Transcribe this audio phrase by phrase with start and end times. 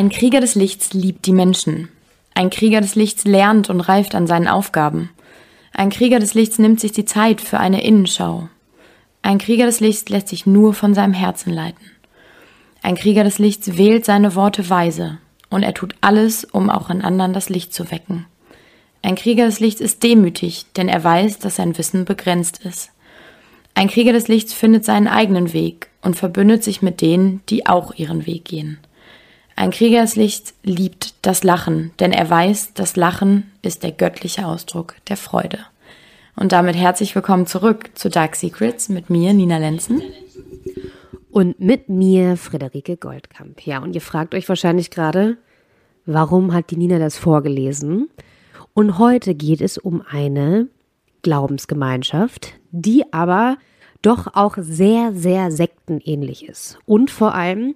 [0.00, 1.90] Ein Krieger des Lichts liebt die Menschen.
[2.32, 5.10] Ein Krieger des Lichts lernt und reift an seinen Aufgaben.
[5.74, 8.48] Ein Krieger des Lichts nimmt sich die Zeit für eine Innenschau.
[9.20, 11.84] Ein Krieger des Lichts lässt sich nur von seinem Herzen leiten.
[12.80, 15.18] Ein Krieger des Lichts wählt seine Worte weise,
[15.50, 18.24] und er tut alles, um auch in anderen das Licht zu wecken.
[19.02, 22.90] Ein Krieger des Lichts ist demütig, denn er weiß, dass sein Wissen begrenzt ist.
[23.74, 27.92] Ein Krieger des Lichts findet seinen eigenen Weg und verbündet sich mit denen, die auch
[27.96, 28.78] ihren Weg gehen.
[29.60, 34.46] Ein Krieger des Lichts liebt das Lachen, denn er weiß, das Lachen ist der göttliche
[34.46, 35.58] Ausdruck der Freude.
[36.34, 40.00] Und damit herzlich willkommen zurück zu Dark Secrets mit mir, Nina Lenzen.
[41.30, 43.60] Und mit mir Friederike Goldkamp.
[43.66, 45.36] Ja, und ihr fragt euch wahrscheinlich gerade,
[46.06, 48.08] warum hat die Nina das vorgelesen?
[48.72, 50.68] Und heute geht es um eine
[51.20, 53.58] Glaubensgemeinschaft, die aber
[54.00, 56.78] doch auch sehr, sehr sektenähnlich ist.
[56.86, 57.74] Und vor allem,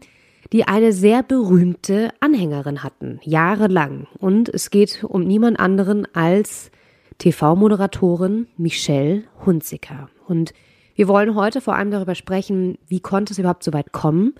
[0.54, 4.06] die eine sehr berühmte Anhängerin hatten, jahrelang.
[4.20, 6.70] Und es geht um niemand anderen als
[7.18, 10.08] TV-Moderatorin Michelle Hunziker.
[10.28, 10.54] Und
[10.94, 14.34] wir wollen heute vor allem darüber sprechen, wie konnte es überhaupt so weit kommen?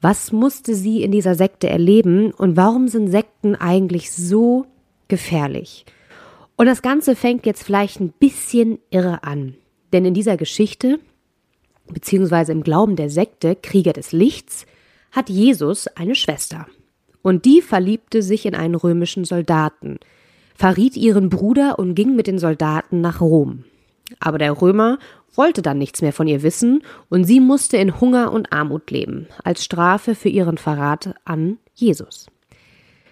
[0.00, 2.32] Was musste sie in dieser Sekte erleben?
[2.32, 4.64] Und warum sind Sekten eigentlich so
[5.08, 5.84] gefährlich?
[6.56, 9.56] Und das Ganze fängt jetzt vielleicht ein bisschen irre an.
[9.92, 11.00] Denn in dieser Geschichte,
[11.86, 14.64] beziehungsweise im Glauben der Sekte Krieger des Lichts,
[15.10, 16.66] hat Jesus eine Schwester.
[17.22, 19.98] Und die verliebte sich in einen römischen Soldaten,
[20.54, 23.64] verriet ihren Bruder und ging mit den Soldaten nach Rom.
[24.18, 24.98] Aber der Römer
[25.34, 29.28] wollte dann nichts mehr von ihr wissen und sie musste in Hunger und Armut leben,
[29.44, 32.26] als Strafe für ihren Verrat an Jesus.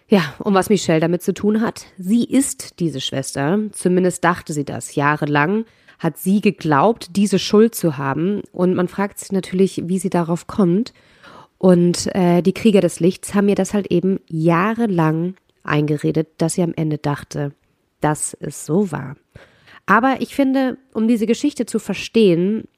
[0.08, 4.64] Ja, und was Michelle damit zu tun hat, sie ist diese Schwester, zumindest dachte sie
[4.64, 5.64] das jahrelang,
[5.98, 10.46] hat sie geglaubt, diese Schuld zu haben und man fragt sich natürlich, wie sie darauf
[10.46, 10.92] kommt
[11.58, 16.62] und äh, die Krieger des Lichts haben mir das halt eben jahrelang eingeredet, dass sie
[16.62, 17.52] am Ende dachte,
[18.00, 19.16] dass es so war.
[19.86, 22.68] Aber ich finde, um diese Geschichte zu verstehen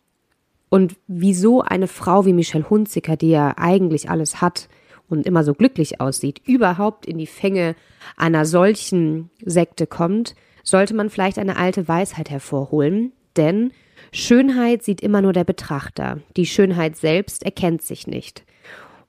[0.70, 4.68] und wieso eine Frau wie Michelle Hunziker, die ja eigentlich alles hat
[5.08, 7.74] und immer so glücklich aussieht, überhaupt in die Fänge
[8.16, 13.72] einer solchen Sekte kommt, sollte man vielleicht eine alte Weisheit hervorholen, denn
[14.12, 16.18] Schönheit sieht immer nur der Betrachter.
[16.36, 18.44] Die Schönheit selbst erkennt sich nicht.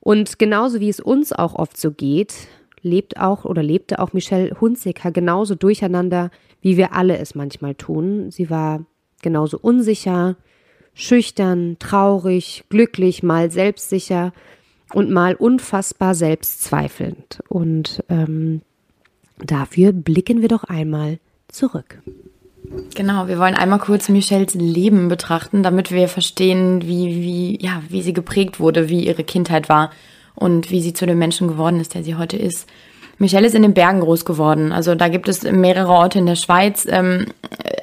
[0.00, 2.34] Und genauso wie es uns auch oft so geht,
[2.82, 6.30] lebt auch oder lebte auch Michelle Hunziker genauso durcheinander,
[6.60, 8.30] wie wir alle es manchmal tun.
[8.30, 8.84] Sie war
[9.22, 10.36] genauso unsicher,
[10.94, 14.32] schüchtern, traurig, glücklich, mal selbstsicher
[14.92, 17.42] und mal unfassbar selbstzweifelnd.
[17.48, 18.62] Und ähm,
[19.38, 22.02] dafür blicken wir doch einmal zurück.
[22.94, 28.02] Genau, wir wollen einmal kurz Michelles Leben betrachten, damit wir verstehen, wie, wie, ja, wie
[28.02, 29.90] sie geprägt wurde, wie ihre Kindheit war
[30.34, 32.68] und wie sie zu dem Menschen geworden ist, der sie heute ist.
[33.18, 34.72] Michelle ist in den Bergen groß geworden.
[34.72, 37.26] Also da gibt es mehrere Orte in der Schweiz, ähm,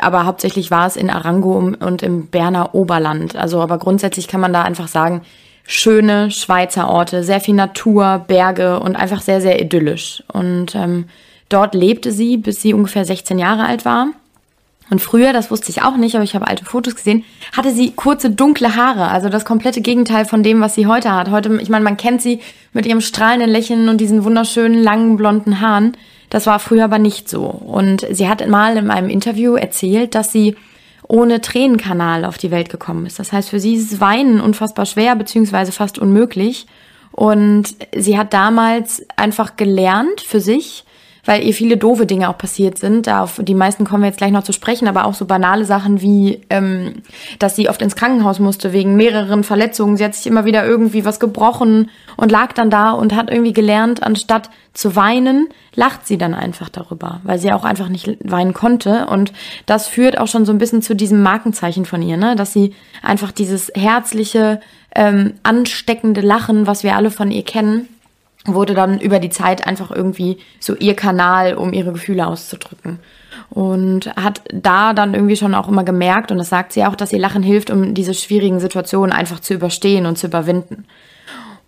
[0.01, 3.35] aber hauptsächlich war es in Arango und im Berner Oberland.
[3.35, 5.21] Also aber grundsätzlich kann man da einfach sagen,
[5.63, 10.23] schöne Schweizer Orte, sehr viel Natur, Berge und einfach sehr, sehr idyllisch.
[10.33, 11.05] Und ähm,
[11.47, 14.07] dort lebte sie, bis sie ungefähr 16 Jahre alt war.
[14.89, 17.23] Und früher, das wusste ich auch nicht, aber ich habe alte Fotos gesehen,
[17.55, 21.29] hatte sie kurze dunkle Haare, also das komplette Gegenteil von dem, was sie heute hat.
[21.29, 22.39] Heute, ich meine, man kennt sie
[22.73, 25.93] mit ihrem strahlenden Lächeln und diesen wunderschönen langen blonden Haaren.
[26.29, 27.43] Das war früher aber nicht so.
[27.43, 30.55] Und sie hat mal in einem Interview erzählt, dass sie
[31.07, 33.17] ohne Tränenkanal auf die Welt gekommen ist.
[33.17, 36.67] Das heißt, für sie ist Weinen unfassbar schwer, beziehungsweise fast unmöglich.
[37.11, 40.85] Und sie hat damals einfach gelernt für sich,
[41.25, 43.09] weil ihr viele doofe Dinge auch passiert sind.
[43.09, 46.01] Auf die meisten kommen wir jetzt gleich noch zu sprechen, aber auch so banale Sachen
[46.01, 47.01] wie, ähm,
[47.39, 49.97] dass sie oft ins Krankenhaus musste wegen mehreren Verletzungen.
[49.97, 53.53] Sie hat sich immer wieder irgendwie was gebrochen und lag dann da und hat irgendwie
[53.53, 58.53] gelernt, anstatt zu weinen, lacht sie dann einfach darüber, weil sie auch einfach nicht weinen
[58.53, 59.07] konnte.
[59.07, 59.33] Und
[59.65, 62.35] das führt auch schon so ein bisschen zu diesem Markenzeichen von ihr, ne?
[62.35, 64.61] dass sie einfach dieses herzliche,
[64.95, 67.87] ähm, ansteckende Lachen, was wir alle von ihr kennen,
[68.45, 72.99] wurde dann über die Zeit einfach irgendwie so ihr Kanal, um ihre Gefühle auszudrücken.
[73.49, 77.11] Und hat da dann irgendwie schon auch immer gemerkt, und das sagt sie auch, dass
[77.11, 80.85] ihr Lachen hilft, um diese schwierigen Situationen einfach zu überstehen und zu überwinden.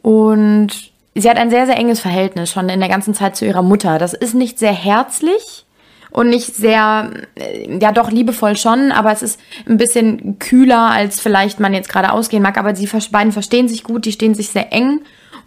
[0.01, 0.69] Und
[1.15, 3.97] sie hat ein sehr, sehr enges Verhältnis schon in der ganzen Zeit zu ihrer Mutter.
[3.97, 5.65] Das ist nicht sehr herzlich
[6.12, 11.19] und nicht sehr, äh, ja doch liebevoll schon, aber es ist ein bisschen kühler, als
[11.19, 12.57] vielleicht man jetzt gerade ausgehen mag.
[12.57, 15.01] Aber die beiden verstehen sich gut, die stehen sich sehr eng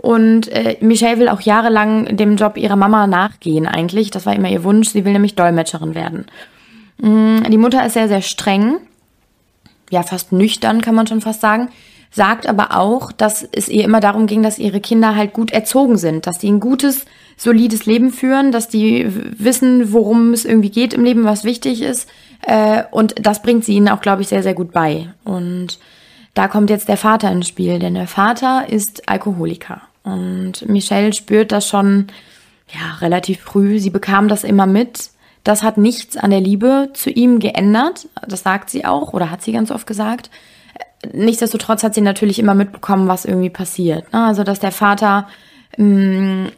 [0.05, 4.11] und äh, Michelle will auch jahrelang dem Job ihrer Mama nachgehen eigentlich.
[4.11, 4.91] Das war immer ihr Wunsch.
[4.91, 6.27] Sie will nämlich Dolmetscherin werden.
[6.99, 8.77] Mm, die Mutter ist sehr, sehr streng.
[9.91, 11.71] Ja, fast nüchtern kann man schon fast sagen.
[12.11, 15.97] Sagt aber auch, dass es ihr immer darum ging, dass ihre Kinder halt gut erzogen
[15.97, 17.07] sind, dass die ein gutes
[17.39, 22.11] solides Leben führen, dass die wissen, worum es irgendwie geht im Leben, was wichtig ist.
[22.43, 25.09] Äh, und das bringt sie ihnen auch, glaube ich, sehr, sehr gut bei.
[25.25, 25.79] Und
[26.35, 29.81] da kommt jetzt der Vater ins Spiel, denn der Vater ist Alkoholiker.
[30.05, 32.07] Und Michelle spürt das schon
[32.73, 33.79] ja, relativ früh.
[33.79, 35.11] Sie bekam das immer mit.
[35.43, 38.09] Das hat nichts an der Liebe zu ihm geändert.
[38.27, 40.31] Das sagt sie auch oder hat sie ganz oft gesagt.
[41.13, 44.11] Nichtsdestotrotz hat sie natürlich immer mitbekommen, was irgendwie passiert.
[44.13, 44.25] Ne?
[44.25, 45.29] Also, dass der Vater
[45.77, 46.53] mh, mm,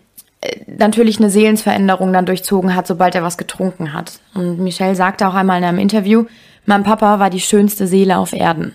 [0.66, 4.20] natürlich eine Seelensveränderung dann durchzogen hat, sobald er was getrunken hat.
[4.34, 6.26] Und Michelle sagte auch einmal in einem Interview,
[6.64, 8.74] mein Papa war die schönste Seele auf Erden.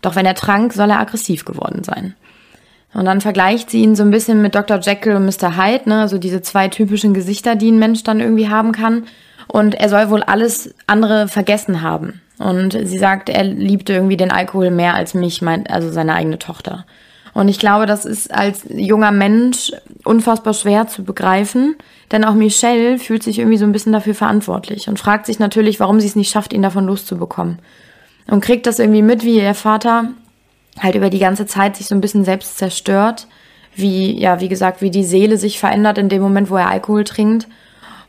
[0.00, 2.14] Doch wenn er trank, soll er aggressiv geworden sein.
[2.94, 4.78] Und dann vergleicht sie ihn so ein bisschen mit Dr.
[4.78, 5.56] Jekyll und Mr.
[5.56, 6.00] Hyde, ne?
[6.00, 9.04] also diese zwei typischen Gesichter, die ein Mensch dann irgendwie haben kann.
[9.48, 12.20] Und er soll wohl alles andere vergessen haben.
[12.38, 16.84] Und sie sagt, er liebte irgendwie den Alkohol mehr als mich, also seine eigene Tochter.
[17.34, 19.72] Und ich glaube, das ist als junger Mensch
[20.04, 21.76] unfassbar schwer zu begreifen,
[22.10, 25.80] denn auch Michelle fühlt sich irgendwie so ein bisschen dafür verantwortlich und fragt sich natürlich,
[25.80, 27.58] warum sie es nicht schafft, ihn davon loszubekommen.
[28.26, 30.08] Und kriegt das irgendwie mit, wie ihr Vater
[30.78, 33.26] halt über die ganze Zeit sich so ein bisschen selbst zerstört,
[33.74, 37.04] wie, ja, wie gesagt, wie die Seele sich verändert in dem Moment, wo er Alkohol
[37.04, 37.48] trinkt.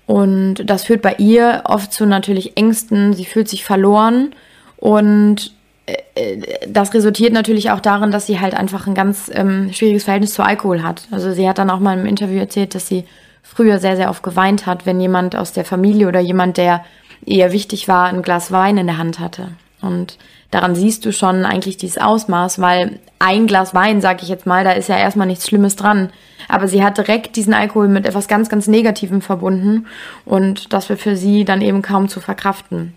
[0.05, 4.35] Und das führt bei ihr oft zu natürlich Ängsten, sie fühlt sich verloren
[4.77, 5.53] und
[5.85, 10.33] äh, das resultiert natürlich auch darin, dass sie halt einfach ein ganz ähm, schwieriges Verhältnis
[10.33, 11.07] zu Alkohol hat.
[11.11, 13.05] Also sie hat dann auch mal im Interview erzählt, dass sie
[13.41, 16.83] früher sehr, sehr oft geweint hat, wenn jemand aus der Familie oder jemand, der
[17.25, 19.49] eher wichtig war, ein Glas Wein in der Hand hatte.
[19.81, 20.17] Und
[20.53, 24.63] daran siehst du schon eigentlich dieses Ausmaß, weil ein Glas Wein, sag ich jetzt mal,
[24.63, 26.09] da ist ja erstmal nichts Schlimmes dran.
[26.47, 29.87] Aber sie hat direkt diesen Alkohol mit etwas ganz, ganz Negativem verbunden
[30.25, 32.93] und das wird für sie dann eben kaum zu verkraften.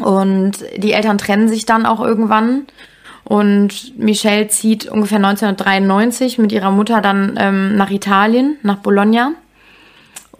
[0.00, 2.62] Und die Eltern trennen sich dann auch irgendwann.
[3.24, 9.32] Und Michelle zieht ungefähr 1993 mit ihrer Mutter dann ähm, nach Italien, nach Bologna.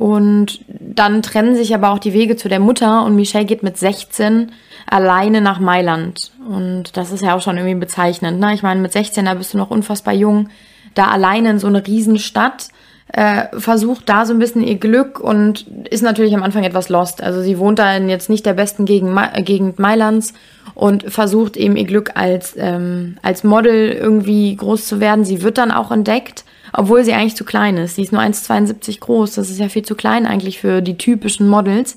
[0.00, 3.76] Und dann trennen sich aber auch die Wege zu der Mutter und Michelle geht mit
[3.76, 4.50] 16
[4.90, 6.32] alleine nach Mailand.
[6.46, 8.40] Und das ist ja auch schon irgendwie bezeichnend.
[8.40, 8.52] Ne?
[8.54, 10.48] Ich meine, mit 16, da bist du noch unfassbar jung,
[10.94, 12.68] da alleine in so eine Riesenstadt
[13.12, 17.22] äh, versucht da so ein bisschen ihr Glück und ist natürlich am Anfang etwas lost.
[17.22, 20.34] Also sie wohnt da in jetzt nicht der besten Gegend, äh, Gegend Mailands
[20.74, 25.24] und versucht eben ihr Glück als, ähm, als Model irgendwie groß zu werden.
[25.24, 27.96] Sie wird dann auch entdeckt, obwohl sie eigentlich zu klein ist.
[27.96, 29.34] Sie ist nur 1,72 groß.
[29.34, 31.96] Das ist ja viel zu klein eigentlich für die typischen Models.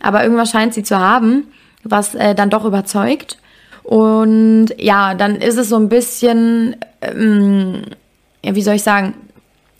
[0.00, 1.48] Aber irgendwas scheint sie zu haben,
[1.90, 3.38] was äh, dann doch überzeugt.
[3.82, 7.82] Und ja, dann ist es so ein bisschen, ähm,
[8.44, 9.14] ja, wie soll ich sagen,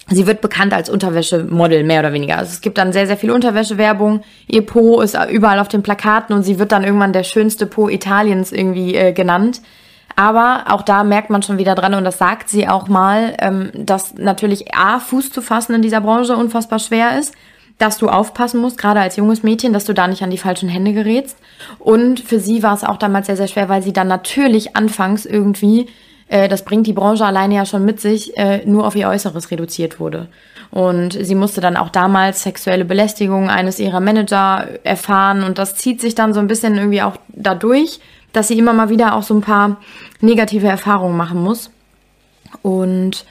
[0.09, 2.39] Sie wird bekannt als Unterwäschemodel, mehr oder weniger.
[2.39, 4.23] Also es gibt dann sehr, sehr viel Unterwäschewerbung.
[4.47, 7.89] Ihr Po ist überall auf den Plakaten und sie wird dann irgendwann der schönste Po
[7.89, 9.63] Italiens irgendwie äh, genannt.
[10.15, 13.71] Aber auch da merkt man schon wieder dran, und das sagt sie auch mal, ähm,
[13.75, 17.35] dass natürlich A, Fuß zu fassen in dieser Branche unfassbar schwer ist,
[17.79, 20.69] dass du aufpassen musst, gerade als junges Mädchen, dass du da nicht an die falschen
[20.69, 21.37] Hände gerätst.
[21.79, 25.27] Und für sie war es auch damals sehr, sehr schwer, weil sie dann natürlich anfangs
[25.27, 25.87] irgendwie
[26.29, 29.51] äh, das bringt die Branche alleine ja schon mit sich, äh, nur auf ihr Äußeres
[29.51, 30.29] reduziert wurde.
[30.71, 36.01] Und sie musste dann auch damals sexuelle Belästigung eines ihrer Manager erfahren und das zieht
[36.01, 38.01] sich dann so ein bisschen irgendwie auch dadurch,
[38.33, 39.77] dass sie immer mal wieder auch so ein paar
[40.21, 41.71] negative Erfahrungen machen muss.
[42.63, 43.25] Und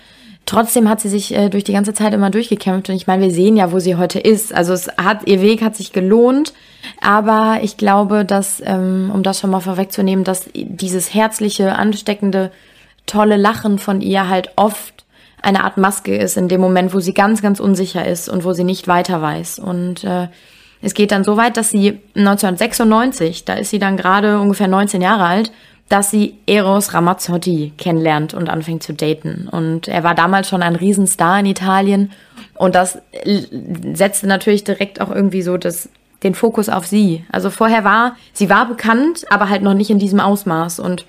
[0.46, 3.32] trotzdem hat sie sich äh, durch die ganze Zeit immer durchgekämpft und ich meine, wir
[3.32, 4.54] sehen ja, wo sie heute ist.
[4.54, 6.54] Also es hat, ihr Weg hat sich gelohnt,
[7.02, 12.52] aber ich glaube, dass, ähm, um das schon mal vorwegzunehmen, dass dieses herzliche, ansteckende
[13.06, 15.06] tolle Lachen von ihr halt oft
[15.42, 18.54] eine Art Maske ist in dem Moment, wo sie ganz, ganz unsicher ist und wo
[18.54, 19.60] sie nicht weiter weiß.
[19.60, 20.28] Und äh,
[20.82, 25.02] es geht dann so weit, dass sie 1996, da ist sie dann gerade ungefähr 19
[25.02, 25.52] Jahre alt,
[25.90, 29.48] dass sie Eros Ramazzotti kennenlernt und anfängt zu daten.
[29.50, 32.12] Und er war damals schon ein Riesenstar in Italien.
[32.56, 33.00] Und das
[33.94, 35.90] setzte natürlich direkt auch irgendwie so das,
[36.24, 37.24] den Fokus auf sie.
[37.32, 40.80] Also vorher war, sie war bekannt, aber halt noch nicht in diesem Ausmaß.
[40.80, 41.06] Und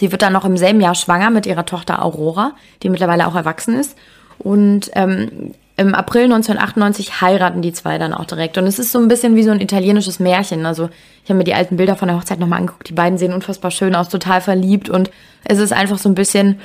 [0.00, 2.52] Sie wird dann noch im selben Jahr schwanger mit ihrer Tochter Aurora,
[2.82, 3.98] die mittlerweile auch erwachsen ist.
[4.38, 8.58] Und ähm, im April 1998 heiraten die zwei dann auch direkt.
[8.58, 10.66] Und es ist so ein bisschen wie so ein italienisches Märchen.
[10.66, 10.90] Also
[11.24, 12.90] ich habe mir die alten Bilder von der Hochzeit nochmal angeguckt.
[12.90, 14.90] Die beiden sehen unfassbar schön aus, total verliebt.
[14.90, 15.10] Und
[15.42, 16.60] es ist einfach so ein bisschen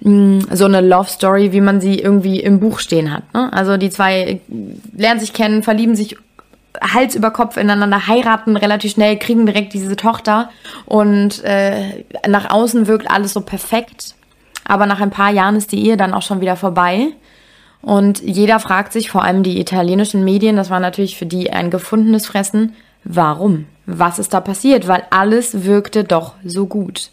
[0.00, 3.32] mh, mm, so eine Love Story, wie man sie irgendwie im Buch stehen hat.
[3.32, 3.48] Ne?
[3.52, 4.40] Also die zwei
[4.96, 6.16] lernen sich kennen, verlieben sich
[6.82, 10.50] Hals über Kopf ineinander heiraten, relativ schnell, kriegen direkt diese Tochter
[10.84, 14.16] und äh, nach außen wirkt alles so perfekt.
[14.64, 17.12] Aber nach ein paar Jahren ist die Ehe dann auch schon wieder vorbei.
[17.80, 21.70] Und jeder fragt sich, vor allem die italienischen Medien, das war natürlich für die ein
[21.70, 23.66] gefundenes Fressen, warum?
[23.86, 24.88] Was ist da passiert?
[24.88, 27.10] Weil alles wirkte doch so gut.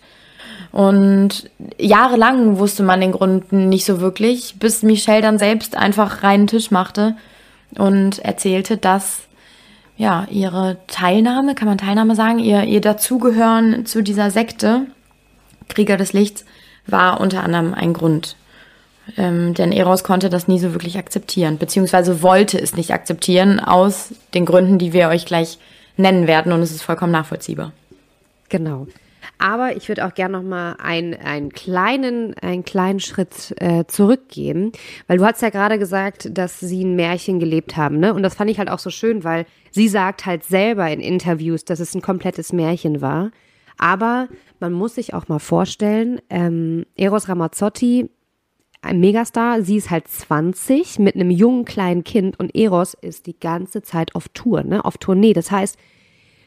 [0.72, 6.48] Und jahrelang wusste man den Grund nicht so wirklich, bis Michelle dann selbst einfach reinen
[6.48, 7.15] Tisch machte
[7.77, 9.22] und erzählte, dass
[9.98, 14.88] ja, ihre Teilnahme, kann man Teilnahme sagen, ihr, ihr Dazugehören zu dieser Sekte,
[15.69, 16.43] Krieger des Lichts,
[16.86, 18.36] war unter anderem ein Grund.
[19.17, 24.13] Ähm, denn Eros konnte das nie so wirklich akzeptieren, beziehungsweise wollte es nicht akzeptieren, aus
[24.33, 25.59] den Gründen, die wir euch gleich
[25.97, 26.51] nennen werden.
[26.51, 27.71] Und es ist vollkommen nachvollziehbar.
[28.50, 28.88] Genau.
[29.38, 34.71] Aber ich würde auch gerne noch mal einen, einen kleinen, einen kleinen Schritt äh, zurückgehen,
[35.07, 38.13] weil du hast ja gerade gesagt, dass sie ein Märchen gelebt haben, ne?
[38.13, 41.65] Und das fand ich halt auch so schön, weil sie sagt halt selber in Interviews,
[41.65, 43.31] dass es ein komplettes Märchen war.
[43.77, 48.09] Aber man muss sich auch mal vorstellen, ähm, Eros Ramazzotti,
[48.85, 53.37] ein Megastar, sie ist halt 20 mit einem jungen kleinen Kind und Eros ist die
[53.37, 54.85] ganze Zeit auf Tour, ne?
[54.85, 55.33] Auf Tournee.
[55.33, 55.77] Das heißt,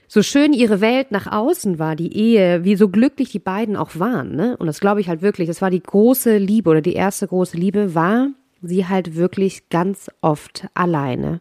[0.07, 3.91] so schön ihre Welt nach außen war, die Ehe, wie so glücklich die beiden auch
[3.99, 4.57] waren, ne?
[4.57, 7.57] Und das glaube ich halt wirklich, das war die große Liebe oder die erste große
[7.57, 8.29] Liebe, war
[8.63, 11.41] sie halt wirklich ganz oft alleine.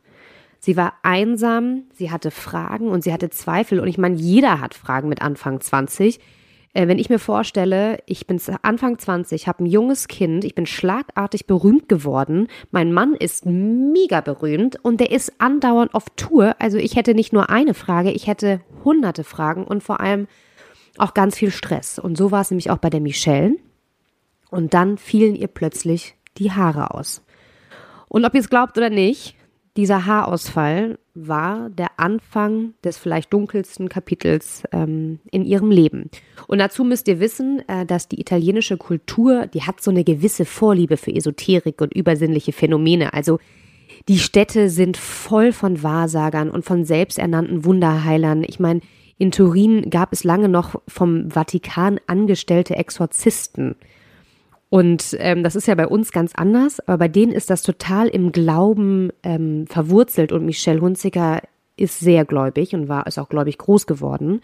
[0.60, 3.80] Sie war einsam, sie hatte Fragen und sie hatte Zweifel.
[3.80, 6.20] Und ich meine, jeder hat Fragen mit Anfang 20.
[6.78, 10.68] Äh, wenn ich mir vorstelle, ich bin Anfang 20, habe ein junges Kind, ich bin
[10.68, 16.56] schlagartig berühmt geworden, mein Mann ist mega berühmt und der ist andauernd auf Tour.
[16.60, 20.28] Also ich hätte nicht nur eine Frage, ich hätte hunderte Fragen und vor allem
[21.00, 21.98] auch ganz viel Stress.
[21.98, 23.56] Und so war es nämlich auch bei der Michelle.
[24.52, 27.24] Und dann fielen ihr plötzlich die Haare aus.
[28.08, 29.36] Und ob ihr es glaubt oder nicht,
[29.78, 36.10] dieser Haarausfall war der Anfang des vielleicht dunkelsten Kapitels ähm, in ihrem Leben.
[36.48, 40.46] Und dazu müsst ihr wissen, äh, dass die italienische Kultur, die hat so eine gewisse
[40.46, 43.14] Vorliebe für Esoterik und übersinnliche Phänomene.
[43.14, 43.40] Also
[44.08, 48.44] die Städte sind voll von Wahrsagern und von selbsternannten Wunderheilern.
[48.48, 48.82] Ich meine,
[49.18, 53.76] in Turin gab es lange noch vom Vatikan angestellte Exorzisten.
[54.70, 58.08] Und ähm, das ist ja bei uns ganz anders, aber bei denen ist das total
[58.08, 61.42] im Glauben ähm, verwurzelt und Michelle Hunziker
[61.78, 64.42] ist sehr gläubig und war ist auch gläubig groß geworden.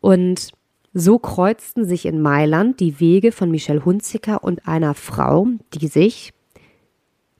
[0.00, 0.50] Und
[0.92, 6.32] so kreuzten sich in Mailand die Wege von Michelle Hunziker und einer Frau, die sich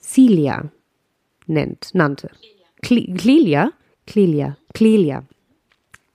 [0.01, 0.71] Celia
[1.47, 2.31] nennt, nannte.
[2.83, 3.73] Clelia?
[4.07, 4.57] Clelia.
[4.75, 5.25] Clelia.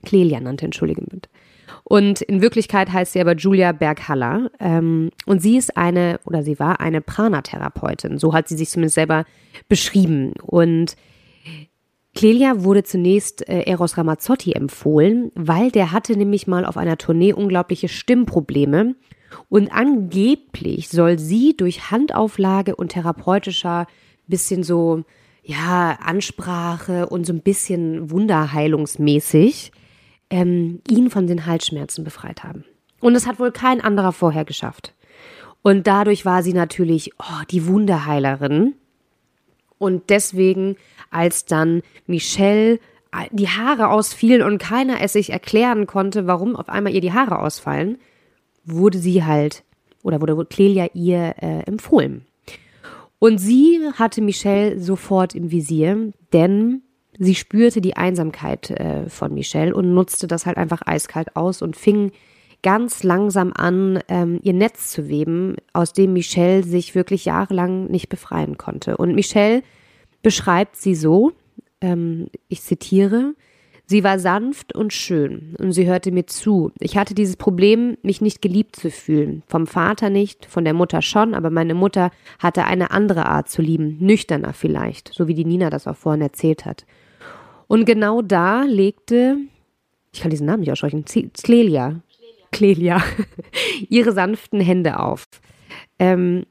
[0.03, 1.29] Clelia nannte, entschuldigen bitte.
[1.89, 4.51] Und in Wirklichkeit heißt sie aber Julia Berghaller.
[4.59, 8.19] Ähm, und sie ist eine, oder sie war eine Prana-Therapeutin.
[8.19, 9.25] So hat sie sich zumindest selber
[9.67, 10.33] beschrieben.
[10.43, 10.95] Und
[12.13, 17.33] Clelia wurde zunächst äh, Eros Ramazzotti empfohlen, weil der hatte nämlich mal auf einer Tournee
[17.33, 18.95] unglaubliche Stimmprobleme.
[19.49, 23.87] Und angeblich soll sie durch Handauflage und therapeutischer
[24.27, 25.05] bisschen so,
[25.41, 29.71] ja, Ansprache und so ein bisschen wunderheilungsmäßig
[30.29, 32.65] ähm, ihn von den Halsschmerzen befreit haben.
[32.99, 34.93] Und das hat wohl kein anderer vorher geschafft.
[35.61, 38.75] Und dadurch war sie natürlich oh, die Wunderheilerin.
[39.77, 40.75] Und deswegen,
[41.09, 42.79] als dann Michelle
[43.11, 47.13] äh, die Haare ausfielen und keiner es sich erklären konnte, warum auf einmal ihr die
[47.13, 47.97] Haare ausfallen,
[48.65, 49.63] wurde sie halt,
[50.03, 52.25] oder wurde Clelia ihr äh, empfohlen.
[53.19, 56.83] Und sie hatte Michelle sofort im Visier, denn
[57.19, 61.75] sie spürte die Einsamkeit äh, von Michelle und nutzte das halt einfach eiskalt aus und
[61.75, 62.11] fing
[62.63, 68.09] ganz langsam an, ähm, ihr Netz zu weben, aus dem Michelle sich wirklich jahrelang nicht
[68.09, 68.97] befreien konnte.
[68.97, 69.61] Und Michelle
[70.21, 71.33] beschreibt sie so,
[71.81, 73.33] ähm, ich zitiere,
[73.91, 76.71] Sie war sanft und schön und sie hörte mir zu.
[76.79, 79.41] Ich hatte dieses Problem, mich nicht geliebt zu fühlen.
[79.47, 83.63] Vom Vater nicht, von der Mutter schon, aber meine Mutter hatte eine andere Art zu
[83.63, 86.85] lieben, nüchterner vielleicht, so wie die Nina das auch vorhin erzählt hat.
[87.69, 89.37] Und genau da legte,
[90.11, 92.01] ich kann diesen Namen nicht aussprechen, Clelia,
[92.51, 92.99] Clelia,
[93.89, 95.27] ihre sanften Hände auf.
[95.99, 96.47] Ähm,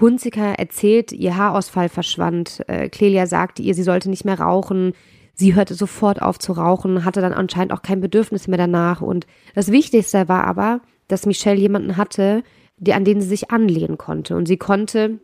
[0.00, 2.62] Hunziker erzählt, ihr Haarausfall verschwand.
[2.68, 4.92] Äh, Clelia sagte ihr, sie sollte nicht mehr rauchen.
[5.34, 9.00] Sie hörte sofort auf zu rauchen, hatte dann anscheinend auch kein Bedürfnis mehr danach.
[9.00, 12.44] Und das Wichtigste war aber, dass Michelle jemanden hatte,
[12.76, 14.36] der, an den sie sich anlehnen konnte.
[14.36, 15.18] Und sie konnte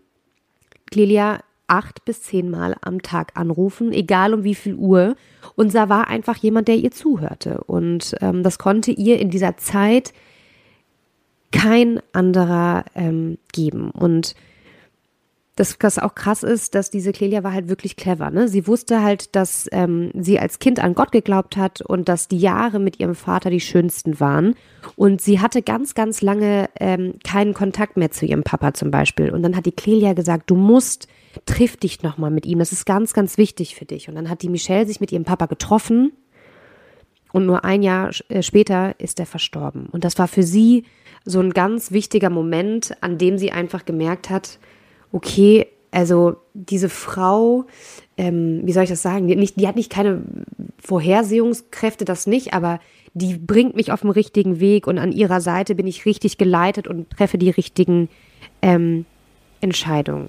[0.90, 5.16] Clelia acht bis zehnmal am Tag anrufen, egal um wie viel Uhr.
[5.54, 7.62] Und da war einfach jemand, der ihr zuhörte.
[7.64, 10.12] Und ähm, das konnte ihr in dieser Zeit
[11.52, 13.90] kein anderer ähm, geben.
[13.90, 14.34] Und
[15.56, 18.30] das, was auch krass ist, dass diese Clelia war halt wirklich clever.
[18.30, 18.46] Ne?
[18.46, 22.38] Sie wusste halt, dass ähm, sie als Kind an Gott geglaubt hat und dass die
[22.38, 24.54] Jahre mit ihrem Vater die schönsten waren.
[24.96, 29.30] Und sie hatte ganz, ganz lange ähm, keinen Kontakt mehr zu ihrem Papa zum Beispiel.
[29.30, 31.08] Und dann hat die Clelia gesagt, du musst,
[31.44, 32.58] triff dich nochmal mit ihm.
[32.58, 34.08] Das ist ganz, ganz wichtig für dich.
[34.08, 36.12] Und dann hat die Michelle sich mit ihrem Papa getroffen.
[37.32, 39.86] Und nur ein Jahr äh, später ist er verstorben.
[39.86, 40.84] Und das war für sie
[41.24, 44.58] so ein ganz wichtiger Moment, an dem sie einfach gemerkt hat,
[45.12, 47.64] okay, Also diese Frau,
[48.16, 50.22] ähm, wie soll ich das sagen, die, nicht, die hat nicht keine
[50.78, 52.80] Vorhersehungskräfte, das nicht, aber
[53.14, 56.86] die bringt mich auf den richtigen Weg und an ihrer Seite bin ich richtig geleitet
[56.86, 58.10] und treffe die richtigen
[58.60, 59.06] ähm,
[59.62, 60.28] Entscheidungen.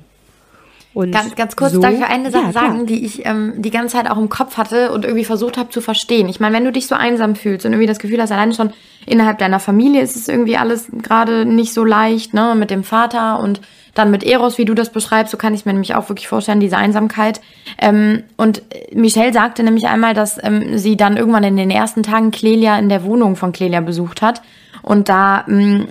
[0.97, 3.69] Und ganz, ganz kurz, so, darf ich eine Sache ja, sagen, die ich ähm, die
[3.69, 6.27] ganze Zeit auch im Kopf hatte und irgendwie versucht habe zu verstehen.
[6.27, 8.73] Ich meine, wenn du dich so einsam fühlst und irgendwie das Gefühl hast, allein schon
[9.05, 13.39] innerhalb deiner Familie ist es irgendwie alles gerade nicht so leicht, ne, mit dem Vater
[13.39, 13.61] und
[13.93, 16.59] dann mit Eros, wie du das beschreibst, so kann ich mir nämlich auch wirklich vorstellen,
[16.59, 17.41] diese Einsamkeit.
[17.77, 22.31] Ähm, und Michelle sagte nämlich einmal, dass ähm, sie dann irgendwann in den ersten Tagen
[22.31, 24.41] Clelia in der Wohnung von Clelia besucht hat
[24.87, 25.85] und da mh,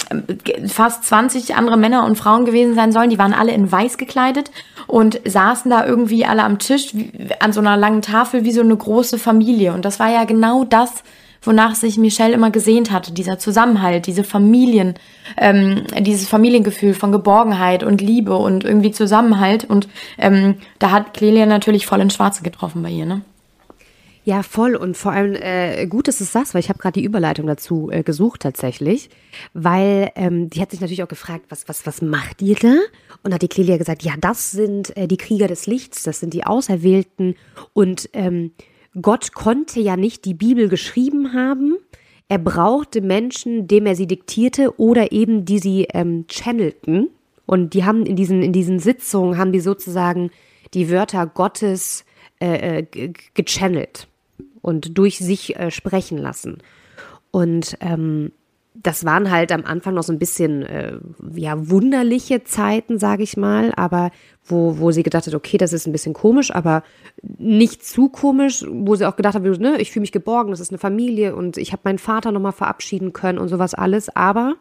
[0.68, 3.10] fast 20 andere Männer und Frauen gewesen sein sollen.
[3.10, 4.50] Die waren alle in weiß gekleidet
[4.86, 8.60] und saßen da irgendwie alle am Tisch wie, an so einer langen Tafel wie so
[8.60, 9.72] eine große Familie.
[9.72, 11.02] Und das war ja genau das,
[11.42, 14.94] wonach sich Michelle immer gesehnt hatte, dieser Zusammenhalt, diese Familien,
[15.36, 19.64] ähm, dieses Familiengefühl von Geborgenheit und Liebe und irgendwie Zusammenhalt.
[19.64, 19.88] Und
[20.18, 23.22] ähm, da hat Clelia natürlich voll ins Schwarze getroffen bei ihr, ne?
[24.26, 24.74] Ja, voll.
[24.74, 27.46] Und vor allem äh, gut, dass du es sagst, weil ich habe gerade die Überleitung
[27.46, 29.08] dazu äh, gesucht tatsächlich.
[29.54, 32.74] Weil ähm, die hat sich natürlich auch gefragt, was, was, was macht ihr da?
[33.22, 36.34] Und hat die Clelia gesagt, ja, das sind äh, die Krieger des Lichts, das sind
[36.34, 37.36] die Auserwählten.
[37.72, 38.50] Und ähm,
[39.00, 41.76] Gott konnte ja nicht die Bibel geschrieben haben.
[42.26, 47.10] Er brauchte Menschen, dem er sie diktierte oder eben die sie ähm, channelten.
[47.46, 50.32] Und die haben in diesen, in diesen Sitzungen, haben die sozusagen
[50.74, 52.04] die Wörter Gottes
[52.40, 54.08] äh, äh gechannelt
[54.66, 56.58] und durch sich äh, sprechen lassen.
[57.30, 58.32] Und ähm,
[58.74, 60.98] das waren halt am Anfang noch so ein bisschen äh,
[61.34, 64.10] ja wunderliche Zeiten, sage ich mal, aber
[64.44, 66.82] wo, wo sie gedacht hat, okay, das ist ein bisschen komisch, aber
[67.22, 70.72] nicht zu komisch, wo sie auch gedacht hat, ne, ich fühle mich geborgen, das ist
[70.72, 74.14] eine Familie und ich habe meinen Vater nochmal verabschieden können und sowas alles.
[74.14, 74.56] Aber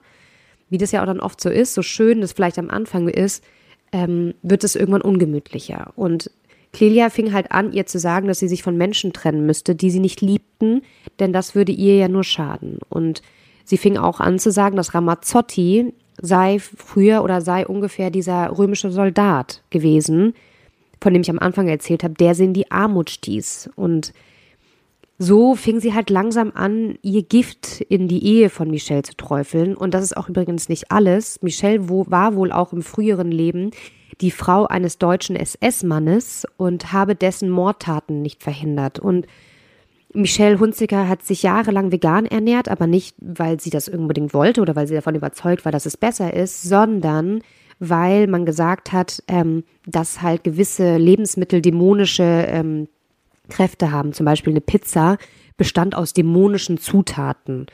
[0.69, 3.43] wie das ja auch dann oft so ist, so schön das vielleicht am Anfang ist,
[3.91, 5.93] ähm, wird es irgendwann ungemütlicher.
[5.95, 6.29] Und
[6.75, 9.89] Clelia fing halt an, ihr zu sagen, dass sie sich von Menschen trennen müsste, die
[9.89, 10.81] sie nicht liebten,
[11.19, 12.79] denn das würde ihr ja nur schaden.
[12.89, 13.21] Und
[13.63, 18.91] sie fing auch an zu sagen, dass Ramazzotti sei früher oder sei ungefähr dieser römische
[18.91, 20.33] Soldat gewesen,
[20.99, 23.69] von dem ich am Anfang erzählt habe, der sie in die Armut stieß.
[23.77, 24.11] Und
[25.17, 29.77] so fing sie halt langsam an, ihr Gift in die Ehe von Michelle zu träufeln.
[29.77, 31.41] Und das ist auch übrigens nicht alles.
[31.41, 33.71] Michelle war wohl auch im früheren Leben
[34.21, 38.99] die Frau eines deutschen SS-Mannes und habe dessen Mordtaten nicht verhindert.
[38.99, 39.27] Und
[40.13, 44.75] Michelle Hunziker hat sich jahrelang vegan ernährt, aber nicht, weil sie das unbedingt wollte oder
[44.75, 47.41] weil sie davon überzeugt war, dass es besser ist, sondern
[47.79, 52.87] weil man gesagt hat, ähm, dass halt gewisse Lebensmittel dämonische ähm,
[53.49, 54.13] Kräfte haben.
[54.13, 55.17] Zum Beispiel eine Pizza
[55.57, 57.67] bestand aus dämonischen Zutaten.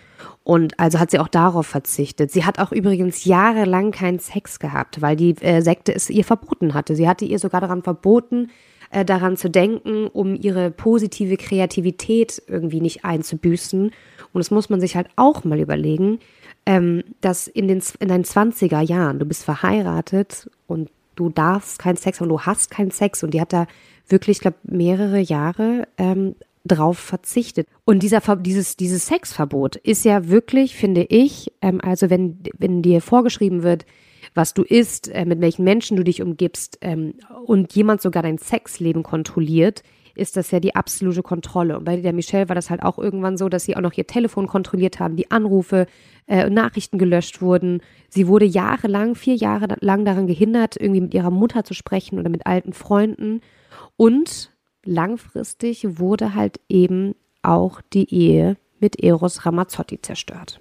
[0.44, 2.32] Und also hat sie auch darauf verzichtet.
[2.32, 6.74] Sie hat auch übrigens jahrelang keinen Sex gehabt, weil die äh, Sekte es ihr verboten
[6.74, 6.96] hatte.
[6.96, 8.50] Sie hatte ihr sogar daran verboten,
[8.92, 13.92] äh, daran zu denken, um ihre positive Kreativität irgendwie nicht einzubüßen.
[14.34, 16.20] Und das muss man sich halt auch mal überlegen,
[16.66, 21.98] ähm, dass in, den, in deinen 20er Jahren, du bist verheiratet und du darfst keinen
[21.98, 23.66] Sex haben, du hast keinen Sex und die hat da
[24.08, 27.68] wirklich, ich glaube, mehrere Jahre ähm, drauf verzichtet.
[27.86, 33.02] Und dieser, dieses, dieses Sexverbot ist ja wirklich, finde ich, ähm, also wenn, wenn dir
[33.02, 33.86] vorgeschrieben wird,
[34.34, 38.38] was du isst, äh, mit welchen Menschen du dich umgibst ähm, und jemand sogar dein
[38.38, 41.78] Sexleben kontrolliert, ist das ja die absolute Kontrolle.
[41.78, 44.08] Und bei der Michelle war das halt auch irgendwann so, dass sie auch noch ihr
[44.08, 45.88] Telefon kontrolliert haben, die Anrufe,
[46.28, 47.82] äh, Nachrichten gelöscht wurden.
[48.10, 52.30] Sie wurde jahrelang, vier Jahre lang daran gehindert, irgendwie mit ihrer Mutter zu sprechen oder
[52.30, 53.42] mit alten Freunden.
[53.96, 54.52] Und
[54.86, 60.60] langfristig wurde halt eben auch die Ehe mit Eros Ramazzotti zerstört.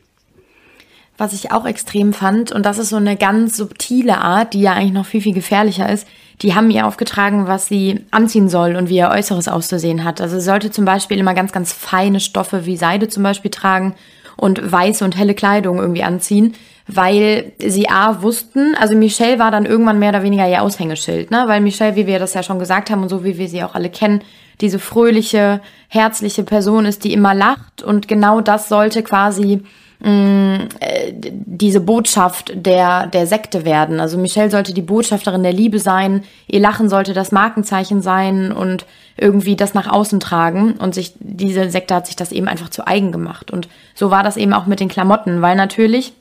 [1.16, 4.72] Was ich auch extrem fand, und das ist so eine ganz subtile Art, die ja
[4.72, 6.08] eigentlich noch viel, viel gefährlicher ist,
[6.40, 10.22] die haben ihr aufgetragen, was sie anziehen soll und wie ihr Äußeres auszusehen hat.
[10.22, 13.94] Also sie sollte zum Beispiel immer ganz, ganz feine Stoffe wie Seide zum Beispiel tragen
[14.38, 16.54] und weiße und helle Kleidung irgendwie anziehen,
[16.92, 21.44] weil sie A wussten, also Michelle war dann irgendwann mehr oder weniger ihr Aushängeschild, ne?
[21.46, 23.74] Weil Michelle, wie wir das ja schon gesagt haben und so wie wir sie auch
[23.74, 24.22] alle kennen,
[24.60, 29.62] diese fröhliche, herzliche Person ist, die immer lacht und genau das sollte quasi
[30.00, 34.00] mh, mm, äh, diese Botschaft der, der Sekte werden.
[34.00, 38.86] Also Michelle sollte die Botschafterin der Liebe sein, ihr Lachen sollte das Markenzeichen sein und
[39.16, 42.86] irgendwie das nach außen tragen und sich, diese Sekte hat sich das eben einfach zu
[42.86, 43.50] eigen gemacht.
[43.50, 46.12] Und so war das eben auch mit den Klamotten, weil natürlich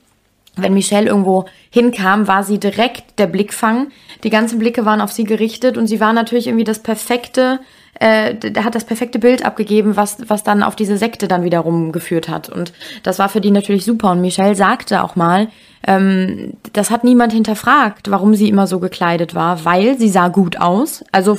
[0.62, 3.88] wenn Michelle irgendwo hinkam, war sie direkt der Blickfang.
[4.24, 7.60] Die ganzen Blicke waren auf sie gerichtet und sie war natürlich irgendwie das perfekte
[8.00, 12.28] äh, hat das perfekte Bild abgegeben, was, was dann auf diese Sekte dann wiederum geführt
[12.28, 12.48] hat.
[12.48, 14.12] Und das war für die natürlich super.
[14.12, 15.48] Und Michelle sagte auch mal,
[15.86, 20.60] ähm, das hat niemand hinterfragt, warum sie immer so gekleidet war, weil sie sah gut
[20.60, 21.04] aus.
[21.12, 21.38] Also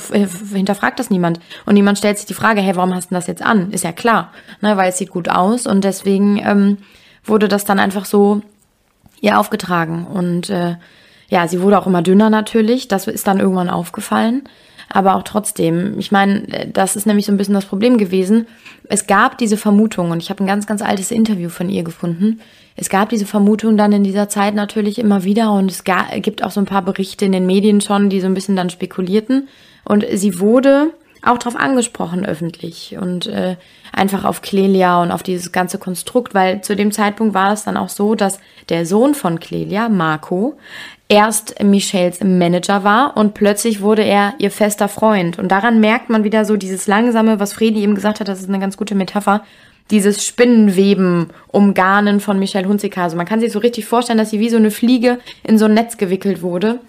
[0.52, 1.40] hinterfragt das niemand.
[1.66, 3.72] Und niemand stellt sich die Frage, hey, warum hast du das jetzt an?
[3.72, 4.30] Ist ja klar,
[4.60, 5.66] ne, weil es sieht gut aus.
[5.66, 6.78] Und deswegen ähm,
[7.24, 8.42] wurde das dann einfach so
[9.22, 10.06] ihr aufgetragen.
[10.06, 10.76] Und äh,
[11.30, 12.88] ja, sie wurde auch immer dünner natürlich.
[12.88, 14.42] Das ist dann irgendwann aufgefallen.
[14.90, 18.46] Aber auch trotzdem, ich meine, das ist nämlich so ein bisschen das Problem gewesen.
[18.90, 22.40] Es gab diese Vermutung, und ich habe ein ganz, ganz altes Interview von ihr gefunden.
[22.76, 25.84] Es gab diese Vermutung dann in dieser Zeit natürlich immer wieder und es
[26.22, 28.68] gibt auch so ein paar Berichte in den Medien schon, die so ein bisschen dann
[28.68, 29.48] spekulierten.
[29.84, 30.90] Und sie wurde
[31.22, 33.56] auch darauf angesprochen öffentlich und äh,
[33.92, 37.76] einfach auf Clelia und auf dieses ganze Konstrukt, weil zu dem Zeitpunkt war es dann
[37.76, 40.58] auch so, dass der Sohn von Clelia, Marco,
[41.08, 45.38] erst Michelles Manager war und plötzlich wurde er ihr fester Freund.
[45.38, 48.48] Und daran merkt man wieder so dieses langsame, was Fredi eben gesagt hat, das ist
[48.48, 49.44] eine ganz gute Metapher,
[49.90, 53.02] dieses Spinnenweben, Umgarnen von Michelle Hunziker.
[53.02, 55.66] Also man kann sich so richtig vorstellen, dass sie wie so eine Fliege in so
[55.66, 56.80] ein Netz gewickelt wurde,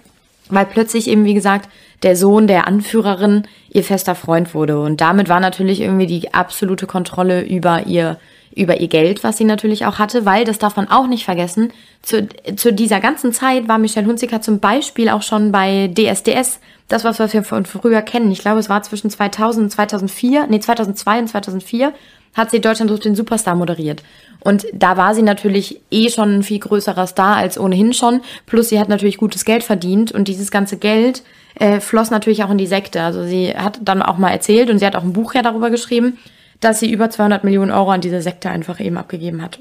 [0.50, 1.70] weil plötzlich eben, wie gesagt,
[2.04, 4.80] der Sohn der Anführerin ihr fester Freund wurde.
[4.80, 8.18] Und damit war natürlich irgendwie die absolute Kontrolle über ihr,
[8.56, 11.72] über ihr Geld, was sie natürlich auch hatte, weil, das darf man auch nicht vergessen,
[12.02, 17.04] zu, zu dieser ganzen Zeit war Michelle Hunziker zum Beispiel auch schon bei DSDS, das
[17.04, 18.32] was, wir von früher kennen.
[18.32, 21.94] Ich glaube, es war zwischen 2000 und 2004, nee, 2002 und 2004
[22.36, 24.04] hat sie Deutschland sucht den Superstar moderiert.
[24.40, 28.22] Und da war sie natürlich eh schon ein viel größerer Star als ohnehin schon.
[28.46, 31.24] Plus sie hat natürlich gutes Geld verdient und dieses ganze Geld
[31.56, 33.02] äh, floss natürlich auch in die Sekte.
[33.02, 35.70] Also sie hat dann auch mal erzählt und sie hat auch ein Buch ja darüber
[35.70, 36.18] geschrieben,
[36.60, 39.60] dass sie über 200 Millionen Euro an diese Sekte einfach eben abgegeben hat.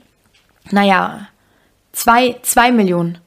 [0.71, 1.29] Naja,
[1.93, 3.19] zwei, zwei Millionen.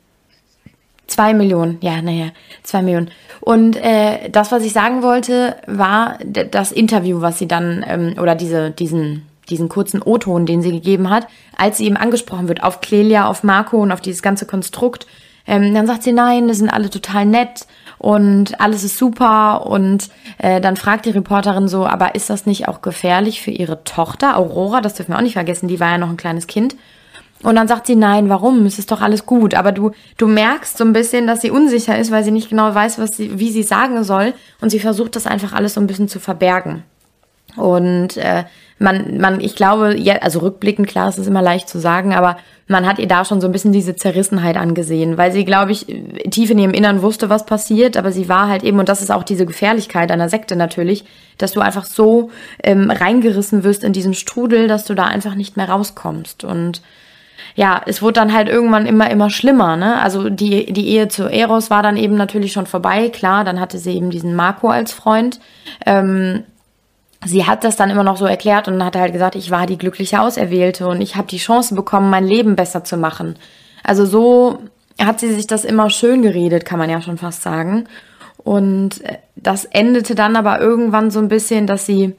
[1.08, 2.32] Zwei Millionen, ja, naja,
[2.63, 3.12] zwei Millionen.
[3.39, 8.34] Und äh, das, was ich sagen wollte, war das Interview, was sie dann, ähm, oder
[8.34, 12.82] diese, diesen, diesen kurzen O-Ton, den sie gegeben hat, als sie eben angesprochen wird auf
[12.82, 15.06] Clelia, auf Marco und auf dieses ganze Konstrukt.
[15.45, 17.67] Ähm, dann sagt sie, nein, das sind alle total nett
[18.06, 19.65] und alles ist super.
[19.65, 23.84] Und äh, dann fragt die Reporterin so, aber ist das nicht auch gefährlich für ihre
[23.84, 24.80] Tochter, Aurora?
[24.80, 26.76] Das dürfen wir auch nicht vergessen, die war ja noch ein kleines Kind.
[27.41, 28.63] Und dann sagt sie, nein, warum?
[28.68, 29.56] Es ist doch alles gut.
[29.56, 29.89] Aber du,
[30.20, 33.18] du merkst so ein bisschen, dass sie unsicher ist, weil sie nicht genau weiß, was
[33.18, 34.36] sie, wie sie sagen soll.
[34.62, 36.84] Und sie versucht das einfach alles so ein bisschen zu verbergen.
[37.56, 38.44] Und äh,
[38.78, 42.38] man, man, ich glaube, ja, also rückblickend, klar, es ist immer leicht zu sagen, aber
[42.68, 45.86] man hat ihr da schon so ein bisschen diese Zerrissenheit angesehen, weil sie, glaube ich,
[46.30, 49.12] tief in ihrem Innern wusste, was passiert, aber sie war halt eben, und das ist
[49.12, 51.06] auch diese Gefährlichkeit einer Sekte natürlich,
[51.38, 52.32] dass du einfach so
[52.64, 56.44] ähm, reingerissen wirst in diesen Strudel, dass du da einfach nicht mehr rauskommst.
[56.44, 56.82] Und
[57.56, 60.02] ja, es wurde dann halt irgendwann immer, immer schlimmer, ne?
[60.02, 63.78] Also die, die Ehe zu Eros war dann eben natürlich schon vorbei, klar, dann hatte
[63.78, 65.40] sie eben diesen Marco als Freund.
[65.86, 66.44] Ähm,
[67.26, 69.78] sie hat das dann immer noch so erklärt und hat halt gesagt, ich war die
[69.78, 73.36] glückliche Auserwählte und ich habe die Chance bekommen, mein Leben besser zu machen.
[73.84, 74.60] Also so
[75.02, 77.86] hat sie sich das immer schön geredet, kann man ja schon fast sagen.
[78.38, 82.16] Und äh, das endete dann aber irgendwann so ein bisschen, dass sie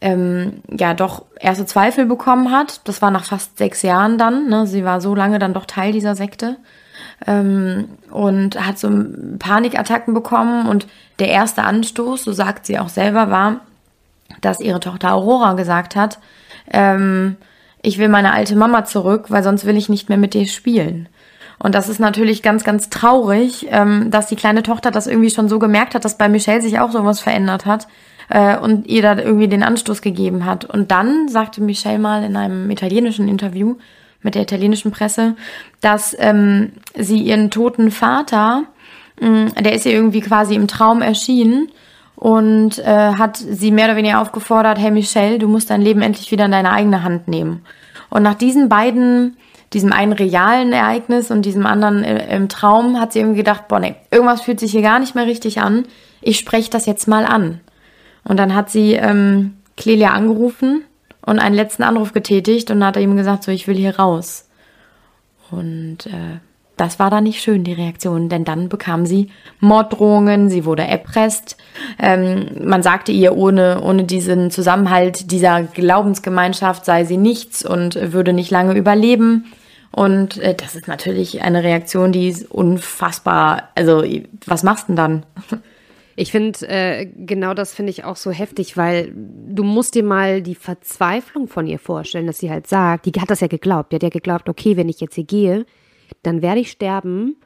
[0.00, 2.80] ähm, ja doch erste Zweifel bekommen hat.
[2.88, 4.48] Das war nach fast sechs Jahren dann.
[4.48, 4.66] Ne?
[4.66, 6.56] Sie war so lange dann doch Teil dieser Sekte
[7.26, 8.90] ähm, und hat so
[9.38, 10.66] Panikattacken bekommen.
[10.66, 10.86] Und
[11.18, 13.60] der erste Anstoß, so sagt sie auch selber, war,
[14.40, 16.18] dass ihre Tochter Aurora gesagt hat,
[16.72, 17.36] ähm,
[17.82, 21.08] ich will meine alte Mama zurück, weil sonst will ich nicht mehr mit dir spielen.
[21.58, 25.48] Und das ist natürlich ganz, ganz traurig, ähm, dass die kleine Tochter das irgendwie schon
[25.48, 27.86] so gemerkt hat, dass bei Michelle sich auch sowas verändert hat
[28.30, 30.64] äh, und ihr da irgendwie den Anstoß gegeben hat.
[30.64, 33.76] Und dann sagte Michelle mal in einem italienischen Interview
[34.22, 35.36] mit der italienischen Presse,
[35.80, 38.64] dass ähm, sie ihren toten Vater,
[39.20, 41.68] mh, der ist ihr irgendwie quasi im Traum erschienen
[42.20, 46.30] und äh, hat sie mehr oder weniger aufgefordert, hey Michelle, du musst dein Leben endlich
[46.30, 47.62] wieder in deine eigene Hand nehmen.
[48.10, 49.38] Und nach diesen beiden,
[49.72, 53.80] diesem einen realen Ereignis und diesem anderen äh, im Traum, hat sie irgendwie gedacht, boah,
[53.80, 55.86] nee, irgendwas fühlt sich hier gar nicht mehr richtig an.
[56.20, 57.60] Ich spreche das jetzt mal an.
[58.22, 60.82] Und dann hat sie ähm, Clelia angerufen
[61.24, 64.46] und einen letzten Anruf getätigt und hat ihm gesagt, so, ich will hier raus.
[65.50, 66.40] Und äh,
[66.80, 71.58] das war dann nicht schön, die Reaktion, denn dann bekam sie Morddrohungen, sie wurde erpresst.
[71.98, 78.32] Ähm, man sagte ihr, ohne, ohne diesen Zusammenhalt dieser Glaubensgemeinschaft sei sie nichts und würde
[78.32, 79.52] nicht lange überleben.
[79.92, 83.68] Und äh, das ist natürlich eine Reaktion, die ist unfassbar.
[83.74, 84.02] Also,
[84.46, 85.26] was machst du denn dann?
[86.16, 90.40] Ich finde, äh, genau das finde ich auch so heftig, weil du musst dir mal
[90.40, 93.96] die Verzweiflung von ihr vorstellen, dass sie halt sagt, die hat das ja geglaubt, die
[93.96, 95.66] hat ja geglaubt, okay, wenn ich jetzt hier gehe,
[96.22, 97.36] dann werde ich sterben,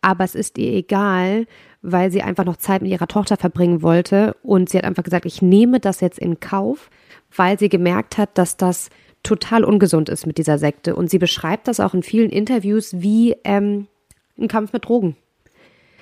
[0.00, 1.46] aber es ist ihr egal,
[1.82, 4.36] weil sie einfach noch Zeit mit ihrer Tochter verbringen wollte.
[4.42, 6.90] Und sie hat einfach gesagt, ich nehme das jetzt in Kauf,
[7.34, 8.90] weil sie gemerkt hat, dass das
[9.22, 10.94] total ungesund ist mit dieser Sekte.
[10.94, 13.88] Und sie beschreibt das auch in vielen Interviews wie ähm,
[14.38, 15.16] ein Kampf mit Drogen.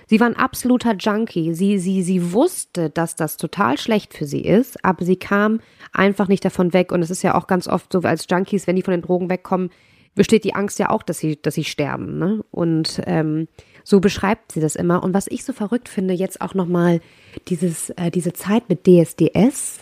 [0.06, 1.54] Sie war ein absoluter Junkie.
[1.54, 5.60] Sie, sie, sie wusste, dass das total schlecht für sie ist, aber sie kam
[5.92, 6.92] einfach nicht davon weg.
[6.92, 9.30] Und es ist ja auch ganz oft so, als Junkies, wenn die von den Drogen
[9.30, 9.70] wegkommen,
[10.14, 12.18] besteht die Angst ja auch, dass sie, dass sie sterben.
[12.18, 12.44] Ne?
[12.50, 13.48] Und ähm,
[13.82, 15.02] so beschreibt sie das immer.
[15.02, 17.00] Und was ich so verrückt finde, jetzt auch nochmal
[17.48, 19.80] dieses, äh, diese Zeit mit DSDS,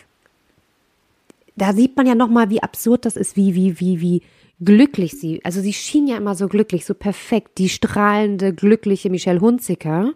[1.56, 4.22] da sieht man ja nochmal, wie absurd das ist, wie, wie, wie, wie
[4.64, 9.40] glücklich sie, also sie schien ja immer so glücklich, so perfekt, die strahlende, glückliche Michelle
[9.40, 10.12] Hunziker.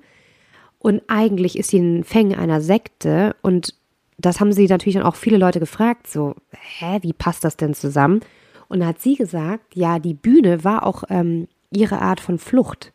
[0.78, 3.74] Und eigentlich ist sie ein Fäng einer Sekte und
[4.18, 7.74] das haben sie natürlich dann auch viele Leute gefragt, so, hä, wie passt das denn
[7.74, 8.20] zusammen?
[8.68, 12.92] Und da hat sie gesagt, ja, die Bühne war auch ähm, ihre Art von Flucht,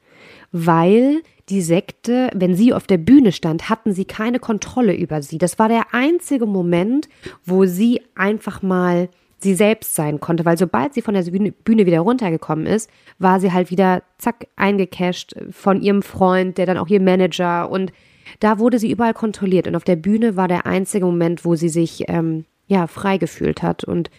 [0.52, 5.38] weil die Sekte, wenn sie auf der Bühne stand, hatten sie keine Kontrolle über sie.
[5.38, 7.10] Das war der einzige Moment,
[7.46, 12.00] wo sie einfach mal sie selbst sein konnte, weil sobald sie von der Bühne wieder
[12.02, 17.02] runtergekommen ist, war sie halt wieder zack eingecasht von ihrem Freund, der dann auch ihr
[17.02, 17.70] Manager.
[17.70, 17.92] Und
[18.40, 19.68] da wurde sie überall kontrolliert.
[19.68, 23.64] Und auf der Bühne war der einzige Moment, wo sie sich ähm, ja frei gefühlt
[23.64, 23.84] hat.
[23.84, 24.12] Und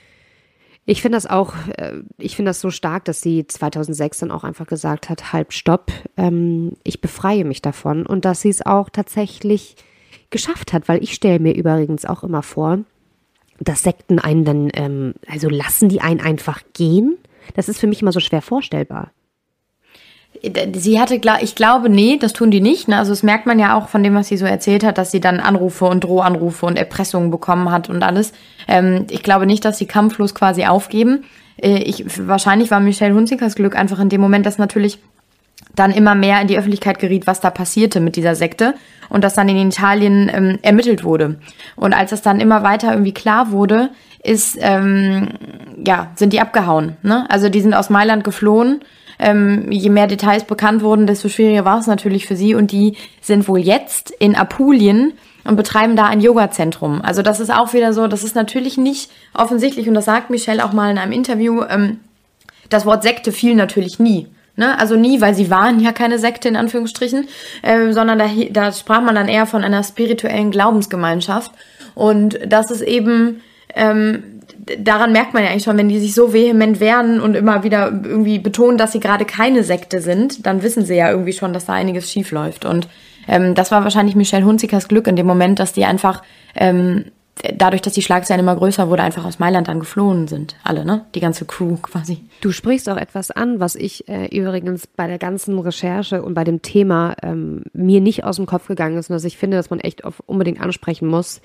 [0.85, 4.45] ich finde das auch, äh, ich finde das so stark, dass sie 2006 dann auch
[4.45, 8.91] einfach gesagt hat, halb stopp, ähm, ich befreie mich davon und dass sie es auch
[8.91, 9.77] tatsächlich
[10.31, 12.81] geschafft hat, weil ich stelle mir übrigens auch immer vor,
[13.61, 17.17] dass Sekten einen dann, ähm, also lassen die einen einfach gehen?
[17.55, 19.13] Das ist für mich immer so schwer vorstellbar.
[20.75, 22.89] Sie hatte, ich glaube, nee, das tun die nicht.
[22.89, 22.99] Ne?
[22.99, 25.21] Also das merkt man ja auch von dem, was sie so erzählt hat, dass sie
[25.21, 28.33] dann Anrufe und Drohanrufe und Erpressungen bekommen hat und alles.
[28.67, 31.25] Ähm, ich glaube nicht, dass sie kampflos quasi aufgeben.
[31.63, 34.99] Äh, ich, wahrscheinlich war Michelle Hunzikers Glück einfach in dem Moment, dass natürlich
[35.77, 38.75] dann immer mehr in die Öffentlichkeit geriet, was da passierte mit dieser Sekte
[39.09, 41.37] und dass dann in Italien ähm, ermittelt wurde.
[41.77, 43.91] Und als es dann immer weiter irgendwie klar wurde,
[44.23, 45.29] ist, ähm,
[45.85, 46.97] ja, sind die abgehauen.
[47.03, 47.27] Ne?
[47.31, 48.81] Also die sind aus Mailand geflohen.
[49.23, 52.55] Ähm, je mehr Details bekannt wurden, desto schwieriger war es natürlich für sie.
[52.55, 55.13] Und die sind wohl jetzt in Apulien
[55.45, 57.01] und betreiben da ein Yoga-Zentrum.
[57.03, 60.65] Also das ist auch wieder so, das ist natürlich nicht offensichtlich, und das sagt Michelle
[60.65, 62.01] auch mal in einem Interview, ähm,
[62.69, 64.29] das Wort Sekte fiel natürlich nie.
[64.57, 64.79] Ne?
[64.79, 67.27] Also nie, weil sie waren ja keine Sekte in Anführungsstrichen,
[67.63, 71.53] äh, sondern da, da sprach man dann eher von einer spirituellen Glaubensgemeinschaft.
[71.95, 73.41] Und das ist eben,
[73.75, 74.23] ähm,
[74.79, 77.91] daran merkt man ja eigentlich schon, wenn die sich so vehement wehren und immer wieder
[77.91, 81.67] irgendwie betonen, dass sie gerade keine Sekte sind, dann wissen sie ja irgendwie schon, dass
[81.67, 82.65] da einiges schief läuft.
[82.65, 82.89] Und
[83.29, 86.23] ähm, das war wahrscheinlich Michelle Hunzikers Glück in dem Moment, dass die einfach
[86.55, 87.07] ähm,
[87.57, 90.57] dadurch, dass die Schlagzeilen immer größer wurde, einfach aus Mailand dann geflohen sind.
[90.63, 91.07] Alle, ne?
[91.15, 92.19] Die ganze Crew quasi.
[92.41, 96.45] Du sprichst auch etwas an, was ich äh, übrigens bei der ganzen Recherche und bei
[96.45, 99.71] dem Thema ähm, mir nicht aus dem Kopf gegangen ist und dass ich finde, dass
[99.71, 101.41] man echt auf, unbedingt ansprechen muss.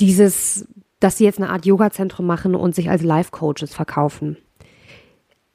[0.00, 0.66] Dieses,
[1.00, 4.36] dass sie jetzt eine Art Yoga-Zentrum machen und sich als Life-Coaches verkaufen.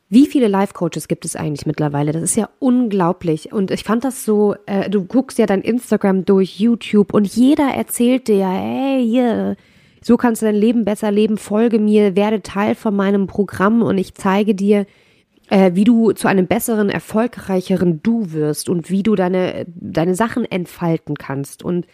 [0.09, 2.11] Wie viele Life-Coaches gibt es eigentlich mittlerweile?
[2.11, 3.51] Das ist ja unglaublich.
[3.51, 7.69] Und ich fand das so, äh, du guckst ja dein Instagram durch, YouTube und jeder
[7.73, 9.55] erzählt dir, hey, hier,
[10.01, 13.97] so kannst du dein Leben besser leben, folge mir, werde Teil von meinem Programm und
[13.97, 14.85] ich zeige dir,
[15.49, 20.45] äh, wie du zu einem besseren, erfolgreicheren Du wirst und wie du deine, deine Sachen
[20.45, 21.63] entfalten kannst.
[21.63, 21.87] Und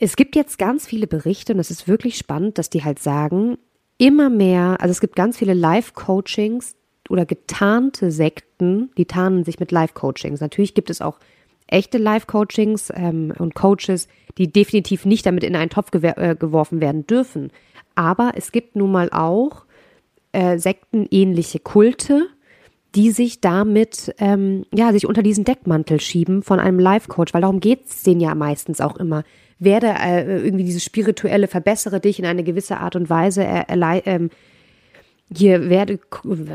[0.00, 3.58] es gibt jetzt ganz viele Berichte und es ist wirklich spannend, dass die halt sagen,
[3.98, 6.74] immer mehr, also es gibt ganz viele Live-Coachings,
[7.10, 10.40] oder getarnte Sekten, die tarnen sich mit Live-Coachings.
[10.40, 11.18] Natürlich gibt es auch
[11.66, 14.08] echte Live-Coachings ähm, und Coaches,
[14.38, 17.50] die definitiv nicht damit in einen Topf äh, geworfen werden dürfen.
[17.96, 19.64] Aber es gibt nun mal auch
[20.32, 22.28] äh, sektenähnliche Kulte,
[22.94, 27.60] die sich damit, ähm, ja, sich unter diesen Deckmantel schieben von einem Live-Coach, weil darum
[27.60, 29.24] geht es denen ja meistens auch immer.
[29.60, 34.28] Werde äh, irgendwie dieses spirituelle, verbessere dich in eine gewisse Art und Weise, äh, äh,
[35.32, 36.00] hier werde,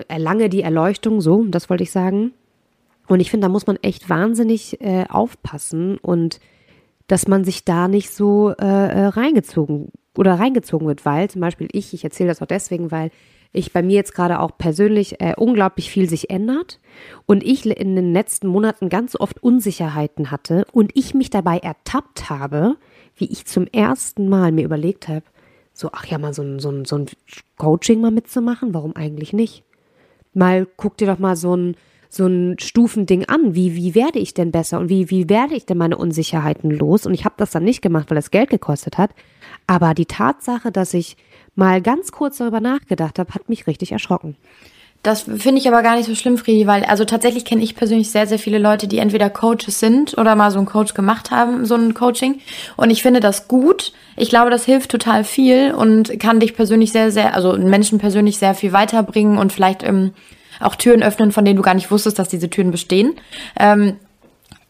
[0.10, 2.34] erlange die Erleuchtung, so, das wollte ich sagen.
[3.08, 6.40] Und ich finde, da muss man echt wahnsinnig äh, aufpassen und
[7.08, 11.68] dass man sich da nicht so äh, äh, reingezogen oder reingezogen wird, weil zum Beispiel
[11.72, 13.12] ich, ich erzähle das auch deswegen, weil
[13.54, 16.80] ich bei mir jetzt gerade auch persönlich äh, unglaublich viel sich ändert
[17.26, 22.30] und ich in den letzten Monaten ganz oft Unsicherheiten hatte und ich mich dabei ertappt
[22.30, 22.76] habe,
[23.16, 25.24] wie ich zum ersten Mal mir überlegt habe,
[25.74, 27.08] so, ach ja, mal so ein, so ein, so ein
[27.58, 29.64] Coaching mal mitzumachen, warum eigentlich nicht?
[30.34, 31.76] Mal guck dir doch mal so ein,
[32.10, 33.56] so ein Stufending an.
[33.56, 37.06] Wie, wie werde ich denn besser und wie, wie werde ich denn meine Unsicherheiten los?
[37.06, 39.12] Und ich habe das dann nicht gemacht, weil es Geld gekostet hat.
[39.68, 41.18] Aber die Tatsache, dass ich
[41.56, 44.38] mal ganz kurz darüber nachgedacht habe, hat mich richtig erschrocken.
[45.06, 48.10] Das finde ich aber gar nicht so schlimm, Friedi, weil also tatsächlich kenne ich persönlich
[48.10, 51.64] sehr, sehr viele Leute, die entweder Coaches sind oder mal so einen Coach gemacht haben,
[51.68, 52.40] so ein Coaching.
[52.76, 53.94] Und ich finde das gut.
[54.18, 58.40] Ich glaube, das hilft total viel und kann dich persönlich sehr, sehr, also Menschen persönlich
[58.40, 60.12] sehr viel weiterbringen und vielleicht ähm,
[60.60, 63.14] auch Türen öffnen, von denen du gar nicht wusstest, dass diese Türen bestehen.
[63.60, 63.98] Ähm,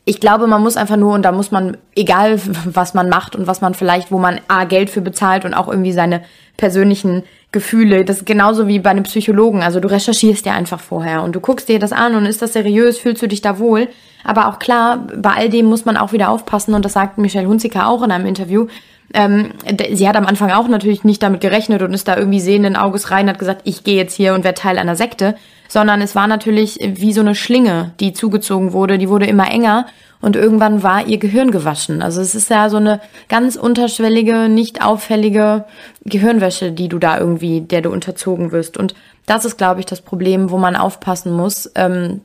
[0.07, 3.47] ich glaube, man muss einfach nur, und da muss man, egal was man macht und
[3.47, 6.21] was man vielleicht, wo man A, Geld für bezahlt und auch irgendwie seine
[6.57, 9.63] persönlichen Gefühle, das ist genauso wie bei einem Psychologen.
[9.63, 12.53] Also du recherchierst ja einfach vorher und du guckst dir das an und ist das
[12.53, 13.87] seriös, fühlst du dich da wohl.
[14.23, 17.47] Aber auch klar, bei all dem muss man auch wieder aufpassen und das sagt Michelle
[17.47, 18.67] Hunziker auch in einem Interview.
[19.13, 19.51] Ähm,
[19.93, 23.11] sie hat am Anfang auch natürlich nicht damit gerechnet und ist da irgendwie sehenden Auges
[23.11, 25.35] rein, hat gesagt, ich gehe jetzt hier und werde Teil einer Sekte
[25.67, 29.85] sondern es war natürlich wie so eine Schlinge, die zugezogen wurde, die wurde immer enger
[30.21, 32.01] und irgendwann war ihr Gehirn gewaschen.
[32.01, 32.99] Also es ist ja so eine
[33.29, 35.65] ganz unterschwellige, nicht auffällige
[36.05, 38.77] Gehirnwäsche, die du da irgendwie, der du unterzogen wirst.
[38.77, 42.21] Und das ist, glaube ich, das Problem, wo man aufpassen muss, ähm,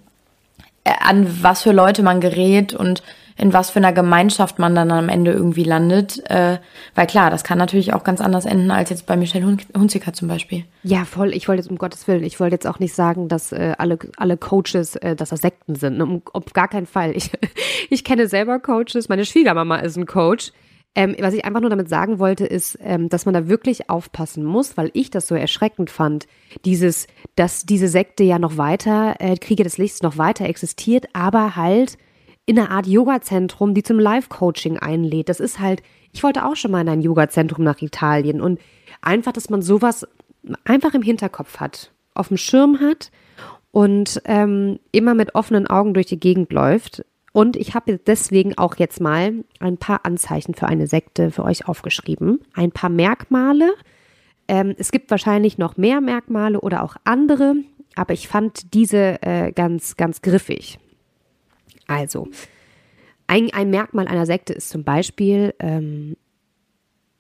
[0.85, 3.03] an was für Leute man gerät und
[3.40, 6.22] in was für einer Gemeinschaft man dann am Ende irgendwie landet.
[6.29, 6.59] Äh,
[6.94, 10.29] weil klar, das kann natürlich auch ganz anders enden als jetzt bei Michelle Hunziker zum
[10.29, 10.64] Beispiel.
[10.83, 11.35] Ja, voll.
[11.35, 13.98] Ich wollte jetzt um Gottes Willen, ich wollte jetzt auch nicht sagen, dass äh, alle,
[14.18, 15.96] alle Coaches, äh, dass das Sekten sind.
[15.96, 16.05] Ne?
[16.05, 17.16] Um, auf gar keinen Fall.
[17.16, 17.31] Ich,
[17.90, 19.09] ich kenne selber Coaches.
[19.09, 20.53] Meine Schwiegermama ist ein Coach.
[20.94, 24.44] Ähm, was ich einfach nur damit sagen wollte, ist, ähm, dass man da wirklich aufpassen
[24.44, 26.26] muss, weil ich das so erschreckend fand.
[26.66, 31.57] Dieses, dass diese Sekte ja noch weiter, äh, Kriege des Lichts noch weiter existiert, aber
[31.57, 31.96] halt
[32.50, 35.28] in einer Art Yoga-Zentrum, die zum Live-Coaching einlädt.
[35.28, 38.58] Das ist halt, ich wollte auch schon mal in ein Yoga-Zentrum nach Italien und
[39.02, 40.04] einfach, dass man sowas
[40.64, 43.12] einfach im Hinterkopf hat, auf dem Schirm hat
[43.70, 47.04] und ähm, immer mit offenen Augen durch die Gegend läuft.
[47.32, 51.68] Und ich habe deswegen auch jetzt mal ein paar Anzeichen für eine Sekte für euch
[51.68, 52.40] aufgeschrieben.
[52.54, 53.74] Ein paar Merkmale.
[54.48, 57.54] Ähm, es gibt wahrscheinlich noch mehr Merkmale oder auch andere,
[57.94, 60.80] aber ich fand diese äh, ganz, ganz griffig.
[61.90, 62.29] Also,
[63.26, 66.16] ein, ein Merkmal einer Sekte ist zum Beispiel, ähm,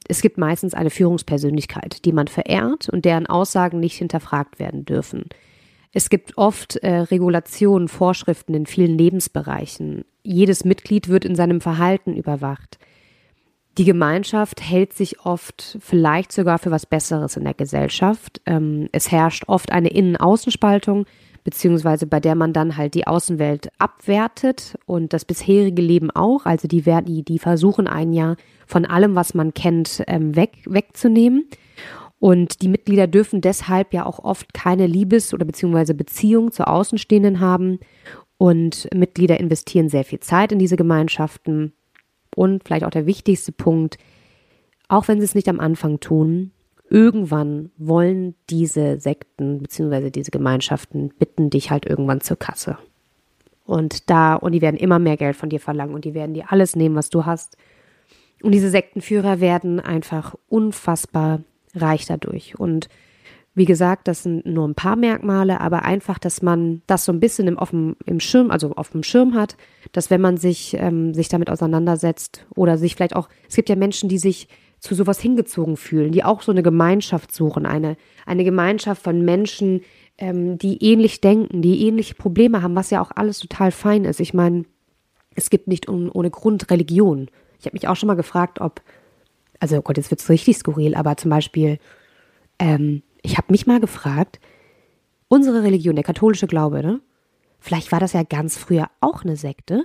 [0.06, 5.24] es gibt meistens eine Führungspersönlichkeit, die man verehrt und deren Aussagen nicht hinterfragt werden dürfen.
[5.92, 10.04] Es gibt oft äh, Regulationen, Vorschriften in vielen Lebensbereichen.
[10.22, 12.78] Jedes Mitglied wird in seinem Verhalten überwacht.
[13.76, 18.40] Die Gemeinschaft hält sich oft vielleicht sogar für was Besseres in der Gesellschaft.
[18.46, 21.06] Ähm, es herrscht oft eine Innen-Außenspaltung
[21.44, 26.46] beziehungsweise bei der man dann halt die Außenwelt abwertet und das bisherige Leben auch.
[26.46, 31.48] Also die, die, die versuchen ein Jahr von allem, was man kennt, ähm, weg, wegzunehmen.
[32.18, 37.40] Und die Mitglieder dürfen deshalb ja auch oft keine Liebes- oder beziehungsweise Beziehung zu Außenstehenden
[37.40, 37.80] haben.
[38.36, 41.72] Und Mitglieder investieren sehr viel Zeit in diese Gemeinschaften.
[42.36, 43.96] Und vielleicht auch der wichtigste Punkt,
[44.88, 46.52] auch wenn sie es nicht am Anfang tun,
[46.90, 50.10] irgendwann wollen diese Sekten bzw.
[50.10, 52.76] diese Gemeinschaften bitten dich halt irgendwann zur Kasse.
[53.64, 56.50] Und da, und die werden immer mehr Geld von dir verlangen und die werden dir
[56.50, 57.56] alles nehmen, was du hast.
[58.42, 61.42] Und diese Sektenführer werden einfach unfassbar
[61.74, 62.58] reich dadurch.
[62.58, 62.88] Und
[63.54, 67.20] wie gesagt, das sind nur ein paar Merkmale, aber einfach, dass man das so ein
[67.20, 69.56] bisschen im, auf im Schirm, also auf dem Schirm hat,
[69.92, 73.76] dass wenn man sich, ähm, sich damit auseinandersetzt oder sich vielleicht auch, es gibt ja
[73.76, 74.48] Menschen, die sich
[74.80, 79.82] zu sowas hingezogen fühlen, die auch so eine Gemeinschaft suchen, eine, eine Gemeinschaft von Menschen,
[80.18, 84.20] ähm, die ähnlich denken, die ähnliche Probleme haben, was ja auch alles total fein ist.
[84.20, 84.64] Ich meine,
[85.34, 87.30] es gibt nicht un, ohne Grund Religion.
[87.58, 88.80] Ich habe mich auch schon mal gefragt, ob,
[89.60, 91.78] also oh Gott, jetzt wird es richtig skurril, aber zum Beispiel,
[92.58, 94.40] ähm, ich habe mich mal gefragt,
[95.28, 97.00] unsere Religion, der katholische Glaube, ne?
[97.62, 99.84] Vielleicht war das ja ganz früher auch eine Sekte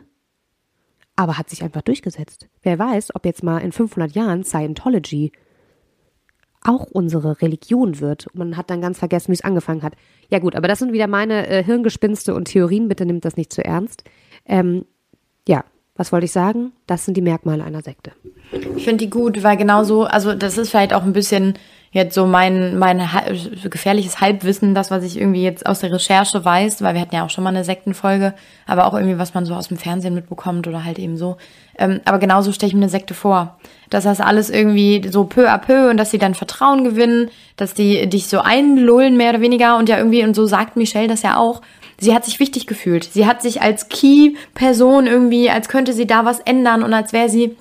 [1.16, 2.48] aber hat sich einfach durchgesetzt.
[2.62, 5.32] Wer weiß, ob jetzt mal in 500 Jahren Scientology
[6.64, 8.28] auch unsere Religion wird.
[8.34, 9.94] man hat dann ganz vergessen, wie es angefangen hat.
[10.30, 12.88] Ja gut, aber das sind wieder meine äh, Hirngespinste und Theorien.
[12.88, 14.04] Bitte nimmt das nicht zu ernst.
[14.46, 14.86] Ähm,
[15.48, 15.64] ja,
[15.96, 16.74] was wollte ich sagen?
[16.88, 18.14] Das sind die Merkmale einer Sekte.
[18.76, 21.54] Ich finde die gut, weil genauso, also das ist vielleicht auch ein bisschen
[21.96, 23.02] jetzt so mein, mein
[23.70, 27.24] gefährliches Halbwissen, das, was ich irgendwie jetzt aus der Recherche weiß, weil wir hatten ja
[27.24, 28.34] auch schon mal eine Sektenfolge,
[28.68, 31.38] aber auch irgendwie, was man so aus dem Fernsehen mitbekommt oder halt eben so.
[31.80, 33.56] Ähm, aber genauso stelle ich mir eine Sekte vor.
[33.90, 37.74] Dass das alles irgendwie so peu à peu und dass sie dann Vertrauen gewinnen, dass
[37.74, 39.78] die dich so einlullen, mehr oder weniger.
[39.78, 41.62] Und ja irgendwie, und so sagt Michelle das ja auch,
[41.98, 43.06] sie hat sich wichtig gefühlt.
[43.06, 47.30] Sie hat sich als Key-Person irgendwie, als könnte sie da was ändern und als wäre
[47.30, 47.56] sie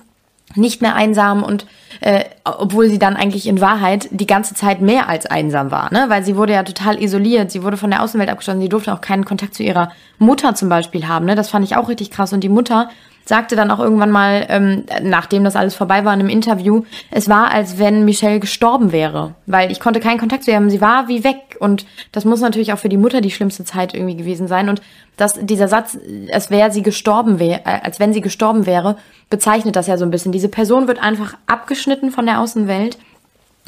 [0.55, 1.65] nicht mehr einsam und
[2.01, 6.05] äh, obwohl sie dann eigentlich in Wahrheit die ganze Zeit mehr als einsam war, ne?
[6.07, 9.01] Weil sie wurde ja total isoliert, sie wurde von der Außenwelt abgeschlossen, sie durfte auch
[9.01, 11.35] keinen Kontakt zu ihrer Mutter zum Beispiel haben, ne?
[11.35, 12.33] Das fand ich auch richtig krass.
[12.33, 12.89] Und die Mutter
[13.25, 17.27] sagte dann auch irgendwann mal, ähm, nachdem das alles vorbei war in einem Interview, es
[17.27, 20.69] war, als wenn Michelle gestorben wäre, weil ich konnte keinen Kontakt zu ihr haben.
[20.69, 23.93] Sie war wie weg und das muss natürlich auch für die Mutter die schlimmste Zeit
[23.93, 24.69] irgendwie gewesen sein.
[24.69, 24.81] Und
[25.17, 25.97] dass dieser Satz,
[26.31, 28.97] als wäre sie gestorben wäre, äh, als wenn sie gestorben wäre,
[29.29, 30.31] bezeichnet das ja so ein bisschen.
[30.31, 32.97] Diese Person wird einfach abgeschnitten von der Außenwelt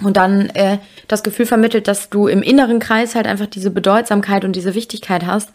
[0.04, 0.78] und dann äh,
[1.08, 5.26] das Gefühl vermittelt, dass du im inneren Kreis halt einfach diese Bedeutsamkeit und diese Wichtigkeit
[5.26, 5.50] hast.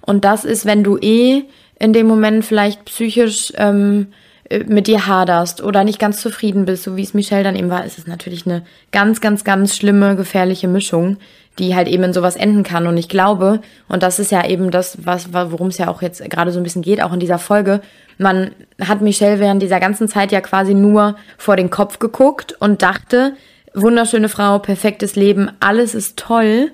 [0.00, 1.44] Und das ist, wenn du eh
[1.78, 4.08] in dem Moment vielleicht psychisch ähm,
[4.48, 7.70] äh, mit dir haderst oder nicht ganz zufrieden bist, so wie es Michelle dann eben
[7.70, 11.18] war, ist es natürlich eine ganz, ganz, ganz schlimme, gefährliche Mischung,
[11.58, 12.86] die halt eben in sowas enden kann.
[12.86, 16.28] Und ich glaube, und das ist ja eben das, was, worum es ja auch jetzt
[16.30, 17.80] gerade so ein bisschen geht, auch in dieser Folge,
[18.16, 18.50] man
[18.80, 23.34] hat Michelle während dieser ganzen Zeit ja quasi nur vor den Kopf geguckt und dachte,
[23.74, 26.72] wunderschöne Frau, perfektes Leben, alles ist toll.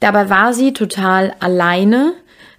[0.00, 2.12] Dabei war sie total alleine.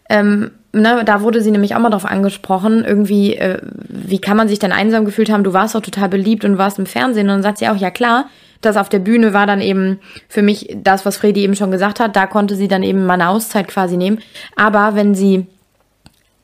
[0.10, 0.52] Ähm,
[0.82, 4.60] ne, da wurde sie nämlich auch mal drauf angesprochen, irgendwie, äh, wie kann man sich
[4.60, 5.44] denn einsam gefühlt haben?
[5.44, 7.28] Du warst doch total beliebt und warst im Fernsehen.
[7.28, 8.26] Und dann sagt sie auch, ja klar,
[8.62, 12.00] das auf der Bühne war dann eben für mich das, was Fredi eben schon gesagt
[12.00, 12.16] hat.
[12.16, 14.20] Da konnte sie dann eben mal eine Auszeit quasi nehmen.
[14.56, 15.46] Aber wenn sie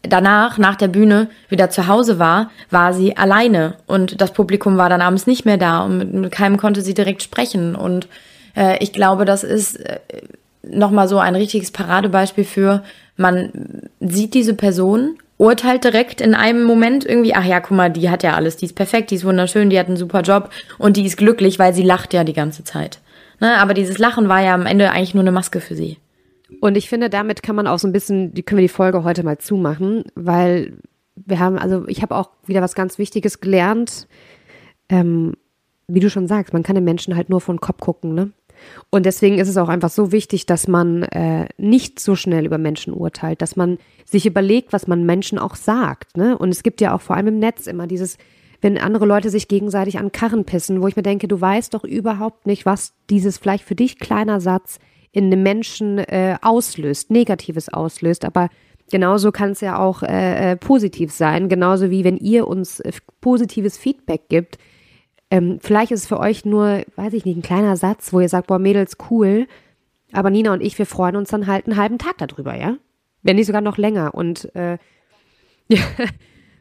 [0.03, 3.75] danach, nach der Bühne, wieder zu Hause war, war sie alleine.
[3.87, 6.93] Und das Publikum war dann abends nicht mehr da und mit, mit keinem konnte sie
[6.93, 7.75] direkt sprechen.
[7.75, 8.07] Und
[8.55, 9.99] äh, ich glaube, das ist äh,
[10.61, 12.83] nochmal so ein richtiges Paradebeispiel für,
[13.15, 18.09] man sieht diese Person, urteilt direkt in einem Moment irgendwie, ach ja, guck mal, die
[18.09, 20.97] hat ja alles, die ist perfekt, die ist wunderschön, die hat einen super Job und
[20.97, 23.01] die ist glücklich, weil sie lacht ja die ganze Zeit.
[23.39, 23.57] Ne?
[23.57, 25.97] Aber dieses Lachen war ja am Ende eigentlich nur eine Maske für sie.
[26.61, 29.03] Und ich finde, damit kann man auch so ein bisschen, die können wir die Folge
[29.03, 30.73] heute mal zumachen, weil
[31.15, 34.07] wir haben, also ich habe auch wieder was ganz Wichtiges gelernt.
[34.89, 35.33] Ähm,
[35.87, 38.31] wie du schon sagst, man kann den Menschen halt nur von Kopf gucken, ne?
[38.89, 42.57] Und deswegen ist es auch einfach so wichtig, dass man äh, nicht so schnell über
[42.57, 46.17] Menschen urteilt, dass man sich überlegt, was man Menschen auch sagt.
[46.17, 46.37] Ne?
[46.37, 48.17] Und es gibt ja auch vor allem im Netz immer dieses,
[48.61, 51.83] wenn andere Leute sich gegenseitig an Karren pissen, wo ich mir denke, du weißt doch
[51.83, 54.79] überhaupt nicht, was dieses vielleicht für dich kleiner Satz
[55.11, 58.49] in einem Menschen äh, auslöst, Negatives auslöst, aber
[58.89, 62.91] genauso kann es ja auch äh, äh, positiv sein, genauso wie wenn ihr uns äh,
[63.21, 64.57] positives Feedback gibt.
[65.33, 68.29] Ähm, vielleicht ist es für euch nur, weiß ich nicht, ein kleiner Satz, wo ihr
[68.29, 69.47] sagt, boah, Mädels, cool,
[70.11, 72.77] aber Nina und ich, wir freuen uns dann halt einen halben Tag darüber, ja?
[73.23, 74.77] Wenn nicht sogar noch länger und äh,
[75.69, 75.79] ja,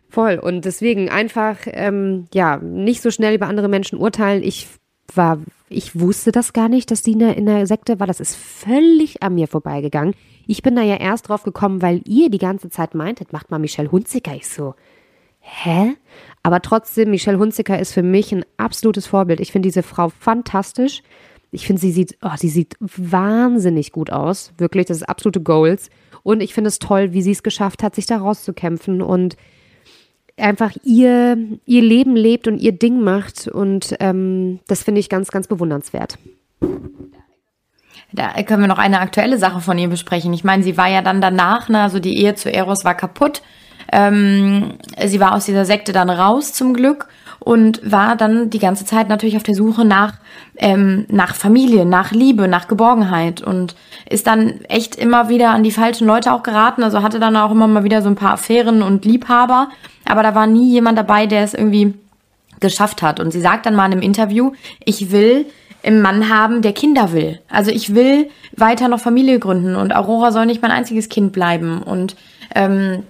[0.09, 0.39] voll.
[0.39, 4.43] Und deswegen einfach, ähm, ja, nicht so schnell über andere Menschen urteilen.
[4.43, 4.69] Ich
[5.15, 8.07] war, ich wusste das gar nicht, dass die in der Sekte war.
[8.07, 10.15] Das ist völlig an mir vorbeigegangen.
[10.47, 13.59] Ich bin da ja erst drauf gekommen, weil ihr die ganze Zeit meintet, macht mal
[13.59, 14.35] Michelle Hunziker.
[14.35, 14.75] Ich so,
[15.41, 15.95] hä?
[16.43, 19.41] Aber trotzdem, Michelle Hunziker ist für mich ein absolutes Vorbild.
[19.41, 21.03] Ich finde diese Frau fantastisch.
[21.53, 24.53] Ich finde, sie sieht, oh, sie sieht wahnsinnig gut aus.
[24.59, 25.91] Wirklich, das ist absolute Goals.
[26.23, 29.37] Und ich finde es toll, wie sie es geschafft hat, sich da rauszukämpfen und
[30.37, 31.37] einfach ihr,
[31.67, 33.49] ihr Leben lebt und ihr Ding macht.
[33.49, 36.19] Und ähm, das finde ich ganz, ganz bewundernswert.
[38.13, 40.33] Da können wir noch eine aktuelle Sache von ihr besprechen.
[40.35, 43.43] Ich meine, sie war ja dann danach, ne, also die Ehe zu Eros war kaputt.
[43.93, 44.75] Ähm,
[45.07, 49.09] sie war aus dieser Sekte dann raus zum Glück und war dann die ganze Zeit
[49.09, 50.15] natürlich auf der Suche nach,
[50.57, 53.75] ähm, nach Familie, nach Liebe, nach Geborgenheit und
[54.09, 56.83] ist dann echt immer wieder an die falschen Leute auch geraten.
[56.83, 59.69] Also hatte dann auch immer mal wieder so ein paar Affären und Liebhaber,
[60.07, 61.95] aber da war nie jemand dabei, der es irgendwie
[62.61, 63.21] geschafft hat.
[63.21, 64.53] Und sie sagt dann mal in einem Interview,
[64.85, 65.47] ich will
[65.85, 67.41] einen Mann haben, der Kinder will.
[67.51, 71.83] Also ich will weiter noch Familie gründen und Aurora soll nicht mein einziges Kind bleiben.
[71.83, 72.15] Und,
[72.55, 73.03] ähm,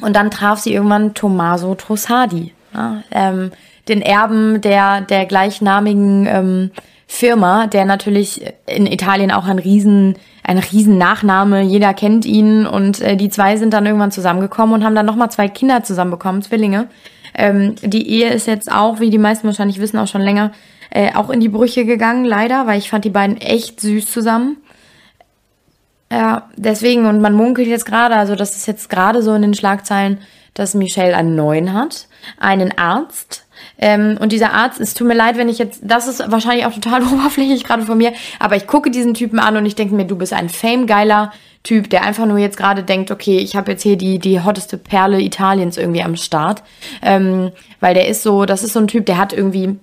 [0.00, 3.50] und dann traf sie irgendwann Tommaso Trossardi ja, ähm,
[3.88, 6.70] den Erben der, der gleichnamigen ähm,
[7.06, 13.00] Firma, der natürlich in Italien auch ein riesen, ein riesen Nachname, jeder kennt ihn und
[13.00, 16.88] äh, die zwei sind dann irgendwann zusammengekommen und haben dann nochmal zwei Kinder zusammenbekommen, Zwillinge.
[17.34, 20.52] Ähm, die Ehe ist jetzt auch, wie die meisten wahrscheinlich wissen, auch schon länger,
[20.90, 24.56] äh, auch in die Brüche gegangen, leider, weil ich fand die beiden echt süß zusammen.
[26.14, 29.54] Ja, deswegen, und man munkelt jetzt gerade, also das ist jetzt gerade so in den
[29.54, 30.18] Schlagzeilen,
[30.54, 32.06] dass Michelle einen neuen hat,
[32.38, 33.44] einen Arzt.
[33.78, 36.72] Ähm, und dieser Arzt, es tut mir leid, wenn ich jetzt, das ist wahrscheinlich auch
[36.72, 40.04] total oberflächlich gerade von mir, aber ich gucke diesen Typen an und ich denke mir,
[40.04, 41.32] du bist ein famegeiler
[41.64, 44.78] Typ, der einfach nur jetzt gerade denkt, okay, ich habe jetzt hier die, die hotteste
[44.78, 46.62] Perle Italiens irgendwie am Start.
[47.02, 47.50] Ähm,
[47.80, 49.80] weil der ist so, das ist so ein Typ, der hat irgendwie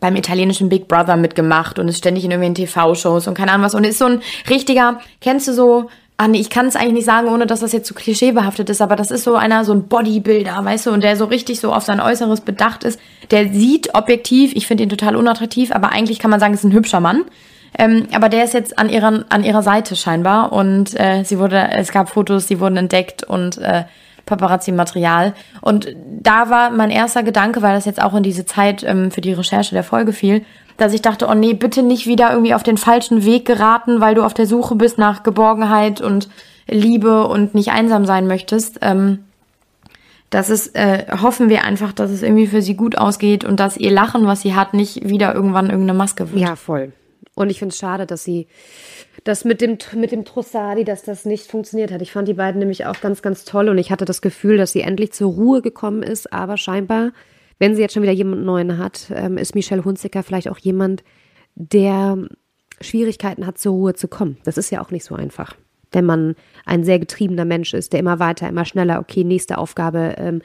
[0.00, 3.74] beim italienischen Big Brother mitgemacht und ist ständig in irgendwelchen TV-Shows und keine Ahnung was
[3.74, 5.88] und ist so ein richtiger, kennst du so
[6.20, 8.96] Ah ich kann es eigentlich nicht sagen, ohne dass das jetzt so klischeebehaftet ist, aber
[8.96, 11.84] das ist so einer, so ein Bodybuilder, weißt du, und der so richtig so auf
[11.84, 12.98] sein Äußeres bedacht ist.
[13.30, 16.72] Der sieht objektiv, ich finde ihn total unattraktiv, aber eigentlich kann man sagen, ist ein
[16.72, 17.22] hübscher Mann.
[17.78, 21.68] Ähm, aber der ist jetzt an ihrer, an ihrer Seite scheinbar und äh, sie wurde,
[21.70, 23.84] es gab Fotos, die wurden entdeckt und äh,
[24.28, 25.34] Paparazzi-Material.
[25.60, 29.20] Und da war mein erster Gedanke, weil das jetzt auch in diese Zeit ähm, für
[29.20, 30.44] die Recherche der Folge fiel,
[30.76, 34.14] dass ich dachte, oh nee, bitte nicht wieder irgendwie auf den falschen Weg geraten, weil
[34.14, 36.28] du auf der Suche bist nach Geborgenheit und
[36.68, 38.78] Liebe und nicht einsam sein möchtest.
[38.82, 39.24] Ähm,
[40.30, 43.78] das ist, äh, hoffen wir einfach, dass es irgendwie für sie gut ausgeht und dass
[43.78, 46.40] ihr Lachen, was sie hat, nicht wieder irgendwann irgendeine Maske wird.
[46.40, 46.92] Ja, voll.
[47.34, 48.46] Und ich finde es schade, dass sie
[49.24, 52.02] das mit dem, mit dem Trussadi, dass das nicht funktioniert hat.
[52.02, 54.72] Ich fand die beiden nämlich auch ganz, ganz toll und ich hatte das Gefühl, dass
[54.72, 57.12] sie endlich zur Ruhe gekommen ist, aber scheinbar
[57.58, 61.02] wenn sie jetzt schon wieder jemanden neuen hat, ähm, ist Michelle Hunziker vielleicht auch jemand,
[61.54, 62.16] der
[62.80, 64.38] Schwierigkeiten hat, zur Ruhe zu kommen.
[64.44, 65.56] Das ist ja auch nicht so einfach.
[65.90, 70.14] Wenn man ein sehr getriebener Mensch ist, der immer weiter, immer schneller, okay, nächste Aufgabe,
[70.18, 70.42] ähm,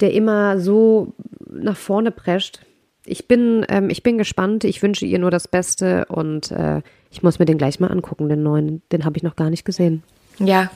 [0.00, 1.14] der immer so
[1.48, 2.60] nach vorne prescht.
[3.04, 4.64] Ich bin, ähm, ich bin gespannt.
[4.64, 6.82] Ich wünsche ihr nur das Beste und äh,
[7.16, 8.82] ich muss mir den gleich mal angucken, den neuen.
[8.92, 10.02] Den habe ich noch gar nicht gesehen.
[10.38, 10.70] Ja,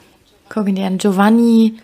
[0.48, 0.96] gucken dir an.
[0.96, 1.74] Giovanni,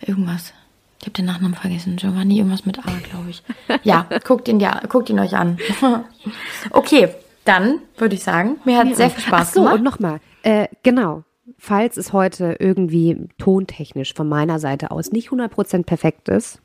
[0.00, 0.52] irgendwas.
[1.00, 1.96] Ich habe den Nachnamen vergessen.
[1.96, 3.42] Giovanni, irgendwas mit A, glaube ich.
[3.82, 5.58] Ja, guckt ihn, ja, guckt ihn euch an.
[6.70, 7.08] okay,
[7.44, 8.94] dann würde ich sagen, mir hat ja.
[8.94, 9.74] sehr viel Spaß Ach so, gemacht.
[9.74, 11.24] und nochmal, äh, genau.
[11.58, 16.60] Falls es heute irgendwie tontechnisch von meiner Seite aus nicht 100% perfekt ist,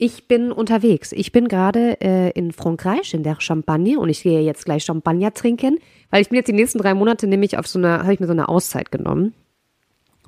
[0.00, 1.12] ich bin unterwegs.
[1.12, 5.34] Ich bin gerade äh, in Frankreich, in der Champagne und ich gehe jetzt gleich Champagner
[5.34, 5.78] trinken,
[6.08, 8.26] weil ich bin jetzt die nächsten drei Monate nämlich auf so eine, habe ich mir
[8.26, 9.34] so eine Auszeit genommen.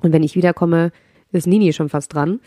[0.03, 0.91] Und wenn ich wiederkomme,
[1.31, 2.39] ist Nini schon fast dran.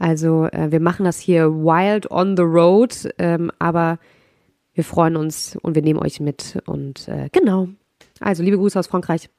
[0.00, 4.00] Also äh, wir machen das hier wild on the road, ähm, aber
[4.74, 6.60] wir freuen uns und wir nehmen euch mit.
[6.66, 7.68] Und äh, genau.
[8.18, 9.30] Also liebe Grüße aus Frankreich.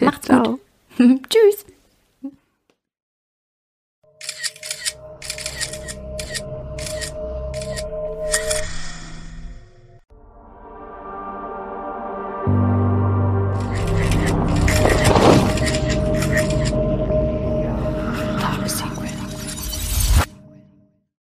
[0.00, 0.60] Macht's gut.
[0.98, 1.66] Tschüss.